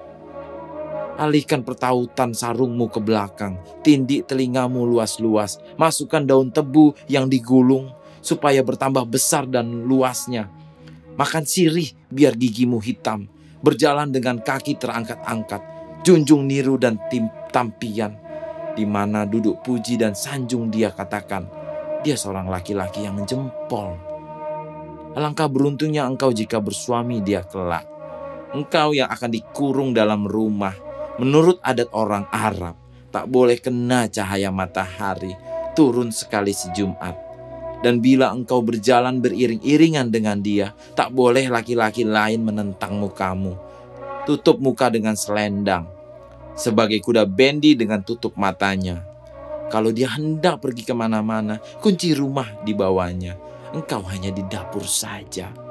Alihkan 1.17 1.65
pertautan 1.65 2.37
sarungmu 2.37 2.93
ke 2.93 3.01
belakang, 3.01 3.57
tindik 3.81 4.29
telingamu 4.29 4.85
luas-luas, 4.85 5.57
masukkan 5.81 6.21
daun 6.21 6.53
tebu 6.53 6.93
yang 7.09 7.33
digulung 7.33 7.89
supaya 8.21 8.61
bertambah 8.61 9.09
besar 9.09 9.49
dan 9.49 9.89
luasnya. 9.89 10.53
Makan 11.17 11.49
sirih 11.49 11.97
biar 12.13 12.37
gigimu 12.37 12.85
hitam, 12.85 13.33
berjalan 13.65 14.13
dengan 14.13 14.45
kaki 14.45 14.77
terangkat-angkat, 14.77 15.65
junjung 16.05 16.45
niru 16.45 16.77
dan 16.77 17.01
tim 17.09 17.33
tampian, 17.49 18.13
di 18.77 18.85
mana 18.85 19.25
duduk 19.25 19.65
puji 19.65 19.97
dan 19.97 20.13
sanjung 20.13 20.69
dia 20.69 20.93
katakan, 20.93 21.49
dia 22.05 22.13
seorang 22.13 22.53
laki-laki 22.53 23.09
yang 23.09 23.17
menjempol. 23.17 23.97
Alangkah 25.17 25.49
beruntungnya 25.49 26.05
engkau 26.05 26.29
jika 26.29 26.61
bersuami 26.61 27.25
dia 27.25 27.41
kelak. 27.41 27.89
Engkau 28.53 28.93
yang 28.93 29.09
akan 29.09 29.33
dikurung 29.33 29.97
dalam 29.97 30.29
rumah 30.29 30.86
Menurut 31.17 31.57
adat 31.65 31.89
orang 31.97 32.29
Arab, 32.29 32.77
tak 33.09 33.33
boleh 33.33 33.57
kena 33.57 34.05
cahaya 34.13 34.53
matahari 34.53 35.33
turun 35.73 36.13
sekali 36.13 36.53
sejumat. 36.53 37.17
Dan 37.81 38.01
bila 38.01 38.33
engkau 38.33 38.65
berjalan 38.65 39.21
beriring-iringan 39.21 40.09
dengan 40.09 40.41
dia, 40.41 40.73
tak 40.97 41.13
boleh 41.13 41.49
laki-laki 41.53 42.05
lain 42.09 42.45
menentang 42.45 42.97
mukamu. 42.97 43.57
Tutup 44.25 44.61
muka 44.61 44.93
dengan 44.93 45.17
selendang, 45.17 45.89
sebagai 46.57 47.01
kuda 47.05 47.29
bendi 47.29 47.77
dengan 47.77 48.01
tutup 48.01 48.37
matanya. 48.37 49.05
Kalau 49.69 49.93
dia 49.93 50.13
hendak 50.13 50.65
pergi 50.65 50.83
ke 50.85 50.93
mana-mana, 50.97 51.61
kunci 51.85 52.17
rumah 52.17 52.49
dibawanya. 52.65 53.37
Engkau 53.77 54.01
hanya 54.09 54.33
di 54.33 54.41
dapur 54.49 54.85
saja. 54.89 55.66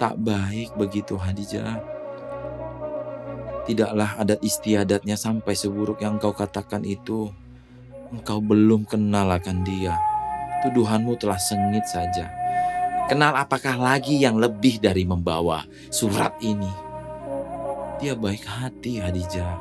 Tak 0.00 0.16
baik 0.16 0.80
begitu 0.80 1.20
Hadijah. 1.20 1.76
Tidaklah 3.68 4.16
adat 4.16 4.40
istiadatnya 4.40 5.12
sampai 5.12 5.52
seburuk 5.52 6.00
yang 6.00 6.16
engkau 6.16 6.32
katakan 6.32 6.88
itu. 6.88 7.28
Engkau 8.08 8.40
belum 8.40 8.88
kenal 8.88 9.28
akan 9.28 9.60
dia. 9.60 10.00
Tuduhanmu 10.64 11.20
telah 11.20 11.36
sengit 11.36 11.84
saja. 11.84 12.32
Kenal 13.12 13.36
apakah 13.36 13.76
lagi 13.76 14.16
yang 14.16 14.40
lebih 14.40 14.80
dari 14.80 15.04
membawa 15.04 15.68
surat 15.92 16.32
ini? 16.40 16.72
Dia 18.00 18.16
baik 18.16 18.48
hati, 18.48 19.04
Hadijah. 19.04 19.60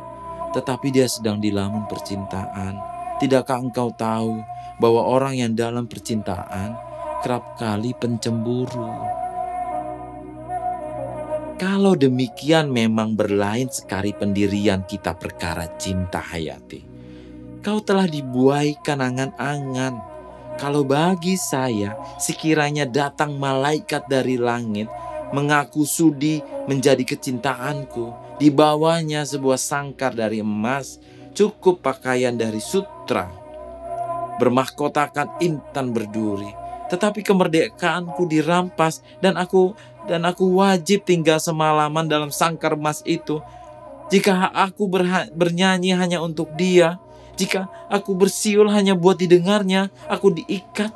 Tetapi 0.56 0.88
dia 0.88 1.12
sedang 1.12 1.43
dilamun 1.43 1.84
percintaan. 1.91 2.80
Tidakkah 3.19 3.60
engkau 3.60 3.91
tahu 3.91 4.39
bahwa 4.80 5.04
orang 5.04 5.36
yang 5.36 5.52
dalam 5.52 5.84
percintaan 5.84 6.80
kerap 7.28 7.60
kali 7.60 7.91
pencemburu? 7.91 9.19
Kalau 11.59 11.91
demikian 11.91 12.71
memang 12.71 13.19
berlain 13.19 13.67
sekali 13.67 14.15
pendirian 14.15 14.87
kita 14.87 15.11
perkara 15.19 15.67
cinta 15.75 16.23
hayati. 16.23 16.87
Kau 17.59 17.83
telah 17.83 18.07
dibuaikan 18.07 19.03
angan-angan. 19.03 19.99
Kalau 20.55 20.87
bagi 20.87 21.35
saya, 21.35 21.99
sekiranya 22.15 22.87
datang 22.87 23.35
malaikat 23.35 24.07
dari 24.07 24.39
langit, 24.39 24.87
mengaku 25.35 25.83
sudi 25.83 26.39
menjadi 26.71 27.03
kecintaanku, 27.03 28.39
dibawanya 28.39 29.27
sebuah 29.27 29.59
sangkar 29.59 30.15
dari 30.15 30.39
emas, 30.39 30.95
cukup 31.35 31.83
pakaian 31.83 32.39
dari 32.39 32.63
sutra, 32.63 33.27
bermahkotakan 34.39 35.43
intan 35.43 35.91
berduri, 35.91 36.55
tetapi 36.89 37.21
kemerdekaanku 37.21 38.25
dirampas 38.25 39.06
dan 39.21 39.38
aku 39.38 39.78
dan 40.10 40.25
aku 40.25 40.58
wajib 40.58 41.06
tinggal 41.06 41.38
semalaman 41.38 42.10
dalam 42.10 42.34
sangkar 42.34 42.73
emas 42.73 43.06
itu. 43.06 43.38
Jika 44.10 44.49
aku 44.49 44.89
bernyanyi 45.38 45.93
hanya 45.93 46.17
untuk 46.17 46.49
dia, 46.58 46.97
jika 47.38 47.69
aku 47.93 48.17
bersiul 48.17 48.65
hanya 48.73 48.97
buat 48.97 49.21
didengarnya, 49.21 49.93
aku 50.10 50.34
diikat, 50.34 50.89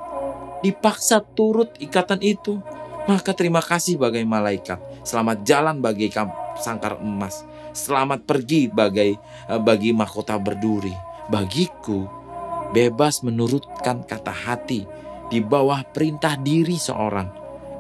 dipaksa 0.66 1.22
turut 1.22 1.70
ikatan 1.78 2.26
itu. 2.26 2.58
Maka 3.06 3.38
terima 3.38 3.62
kasih 3.62 4.02
bagai 4.02 4.26
malaikat. 4.26 4.82
Selamat 5.06 5.46
jalan 5.46 5.78
bagi 5.78 6.10
sangkar 6.58 6.98
emas. 6.98 7.46
Selamat 7.78 8.26
pergi 8.26 8.66
bagai 8.66 9.14
eh, 9.20 9.62
bagi 9.62 9.94
mahkota 9.94 10.42
berduri. 10.42 10.94
Bagiku, 11.30 12.10
bebas 12.74 13.22
menurutkan 13.22 14.02
kata 14.02 14.34
hati 14.34 15.03
di 15.34 15.42
bawah 15.42 15.82
perintah 15.82 16.38
diri 16.38 16.78
seorang. 16.78 17.26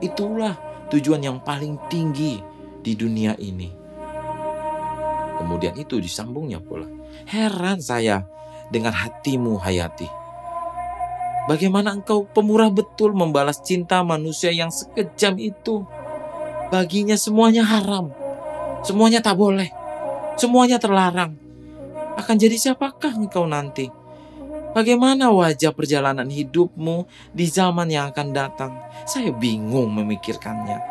Itulah 0.02 0.58
tujuan 0.90 1.22
yang 1.22 1.38
paling 1.46 1.78
tinggi 1.86 2.42
di 2.82 2.98
dunia 2.98 3.38
ini. 3.38 3.70
Kemudian 5.38 5.78
itu 5.78 6.02
disambungnya 6.02 6.58
pula. 6.58 6.90
Heran 7.30 7.78
saya 7.78 8.26
dengan 8.74 8.98
hatimu 8.98 9.62
Hayati. 9.62 10.10
Bagaimana 11.46 11.94
engkau 11.94 12.26
pemurah 12.26 12.74
betul 12.74 13.14
membalas 13.14 13.62
cinta 13.62 14.02
manusia 14.02 14.50
yang 14.50 14.74
sekejam 14.74 15.38
itu. 15.38 15.86
Baginya 16.74 17.14
semuanya 17.14 17.62
haram. 17.62 18.10
Semuanya 18.82 19.22
tak 19.22 19.38
boleh. 19.38 19.70
Semuanya 20.42 20.82
terlarang. 20.82 21.38
Akan 22.18 22.42
jadi 22.42 22.58
siapakah 22.58 23.14
engkau 23.14 23.46
nanti? 23.46 24.03
Bagaimana 24.74 25.30
wajah 25.30 25.70
perjalanan 25.70 26.26
hidupmu 26.26 27.06
di 27.30 27.46
zaman 27.46 27.94
yang 27.94 28.10
akan 28.10 28.34
datang? 28.34 28.74
Saya 29.06 29.30
bingung 29.30 29.94
memikirkannya. 29.94 30.82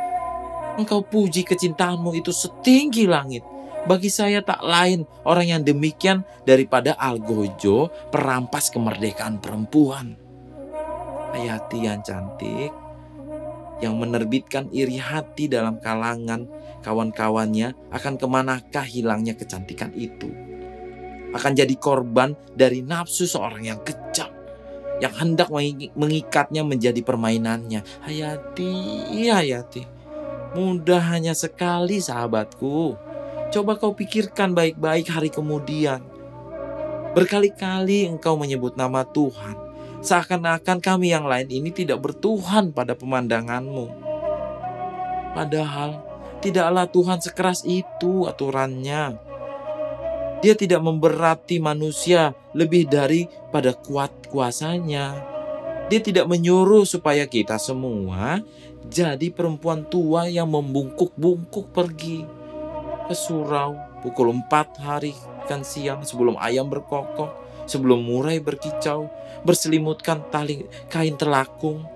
Engkau 0.78 1.02
puji 1.02 1.42
kecintaanmu 1.42 2.14
itu 2.14 2.30
setinggi 2.30 3.10
langit. 3.10 3.42
Bagi 3.82 4.06
saya 4.06 4.38
tak 4.46 4.62
lain 4.62 5.02
orang 5.26 5.58
yang 5.58 5.62
demikian 5.66 6.22
daripada 6.46 6.94
Algojo, 6.94 7.90
perampas 8.14 8.70
kemerdekaan 8.70 9.42
perempuan. 9.42 10.14
Hayati 11.34 11.82
yang 11.82 12.06
cantik, 12.06 12.70
yang 13.82 13.98
menerbitkan 13.98 14.70
iri 14.70 15.02
hati 15.02 15.50
dalam 15.50 15.82
kalangan 15.82 16.46
kawan-kawannya 16.86 17.74
akan 17.90 18.14
ke 18.14 18.26
manakah 18.30 18.86
hilangnya 18.86 19.34
kecantikan 19.34 19.90
itu 19.98 20.51
akan 21.32 21.52
jadi 21.56 21.74
korban 21.80 22.36
dari 22.52 22.84
nafsu 22.84 23.24
seorang 23.24 23.64
yang 23.64 23.80
kejam 23.80 24.42
yang 25.02 25.10
hendak 25.18 25.50
mengikatnya 25.98 26.62
menjadi 26.62 27.02
permainannya. 27.02 27.82
Hayati, 28.06 28.70
Hayati, 29.26 29.82
mudah 30.54 31.02
hanya 31.10 31.34
sekali 31.34 31.98
sahabatku. 31.98 32.94
Coba 33.50 33.74
kau 33.76 33.98
pikirkan 33.98 34.54
baik-baik 34.54 35.10
hari 35.10 35.28
kemudian. 35.28 36.06
Berkali-kali 37.18 38.08
engkau 38.08 38.38
menyebut 38.38 38.78
nama 38.78 39.04
Tuhan, 39.04 39.58
seakan-akan 40.00 40.78
kami 40.80 41.12
yang 41.12 41.26
lain 41.26 41.50
ini 41.50 41.74
tidak 41.74 42.00
bertuhan 42.00 42.72
pada 42.72 42.96
pemandanganmu. 42.96 43.90
Padahal 45.36 46.00
tidaklah 46.40 46.88
Tuhan 46.88 47.18
sekeras 47.20 47.66
itu 47.66 48.24
aturannya. 48.30 49.31
Dia 50.42 50.58
tidak 50.58 50.82
memberati 50.82 51.62
manusia 51.62 52.34
lebih 52.52 52.90
dari 52.90 53.30
pada 53.54 53.72
kuat 53.78 54.26
kuasanya. 54.26 55.22
Dia 55.86 56.02
tidak 56.02 56.26
menyuruh 56.26 56.82
supaya 56.82 57.24
kita 57.30 57.62
semua 57.62 58.42
jadi 58.90 59.30
perempuan 59.30 59.86
tua 59.86 60.26
yang 60.26 60.50
membungkuk-bungkuk 60.50 61.70
pergi 61.70 62.26
ke 63.06 63.14
surau 63.14 63.78
pukul 64.02 64.34
4 64.34 64.82
hari 64.82 65.14
kan 65.46 65.62
siang 65.62 66.02
sebelum 66.02 66.34
ayam 66.38 66.66
berkokok, 66.66 67.30
sebelum 67.70 68.02
murai 68.02 68.42
berkicau, 68.42 69.06
berselimutkan 69.46 70.26
tali 70.30 70.66
kain 70.90 71.14
telakung, 71.14 71.86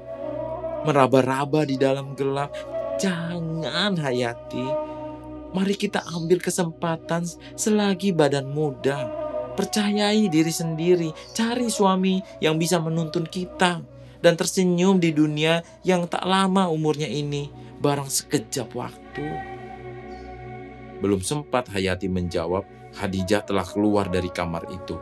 meraba-raba 0.87 1.67
di 1.67 1.79
dalam 1.79 2.15
gelap. 2.15 2.55
Jangan 2.97 3.99
hayati, 4.01 4.67
Mari 5.55 5.75
kita 5.79 6.03
ambil 6.15 6.43
kesempatan 6.43 7.27
selagi 7.55 8.11
badan 8.11 8.51
muda. 8.51 9.07
Percayai 9.57 10.29
diri 10.29 10.53
sendiri, 10.53 11.09
cari 11.33 11.73
suami 11.73 12.21
yang 12.45 12.61
bisa 12.61 12.77
menuntun 12.77 13.25
kita 13.25 13.81
dan 14.21 14.35
tersenyum 14.37 15.01
di 15.01 15.15
dunia 15.17 15.65
yang 15.81 16.05
tak 16.11 16.27
lama 16.29 16.69
umurnya 16.69 17.09
ini, 17.09 17.49
barang 17.81 18.11
sekejap 18.11 18.69
waktu. 18.77 19.27
Belum 21.01 21.21
sempat 21.21 21.69
Hayati 21.73 22.09
menjawab, 22.09 22.65
Hadijah 22.97 23.45
telah 23.45 23.65
keluar 23.65 24.09
dari 24.09 24.33
kamar 24.33 24.69
itu. 24.73 24.97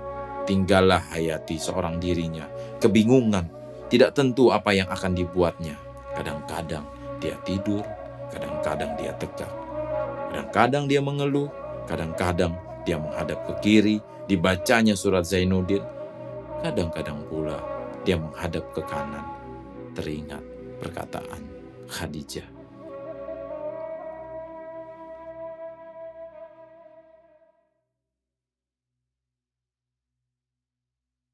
Tinggallah 0.44 1.00
Hayati 1.14 1.56
seorang 1.56 1.96
dirinya, 1.96 2.44
kebingungan, 2.82 3.48
tidak 3.88 4.12
tentu 4.12 4.52
apa 4.52 4.76
yang 4.76 4.90
akan 4.92 5.16
dibuatnya. 5.16 5.78
Kadang-kadang 6.12 6.84
dia 7.18 7.34
tidur, 7.42 7.82
kadang-kadang 8.28 8.92
dia 9.00 9.16
tegak. 9.16 9.63
Kadang-kadang 10.34 10.90
dia 10.90 10.98
mengeluh, 10.98 11.46
kadang-kadang 11.86 12.58
dia 12.82 12.98
menghadap 12.98 13.46
ke 13.46 13.52
kiri, 13.62 13.96
dibacanya 14.26 14.98
surat 14.98 15.22
Zainuddin. 15.22 15.78
Kadang-kadang 16.58 17.22
pula 17.30 17.62
dia 18.02 18.18
menghadap 18.18 18.66
ke 18.74 18.82
kanan, 18.82 19.22
teringat 19.94 20.42
perkataan 20.82 21.38
Khadijah. 21.86 22.53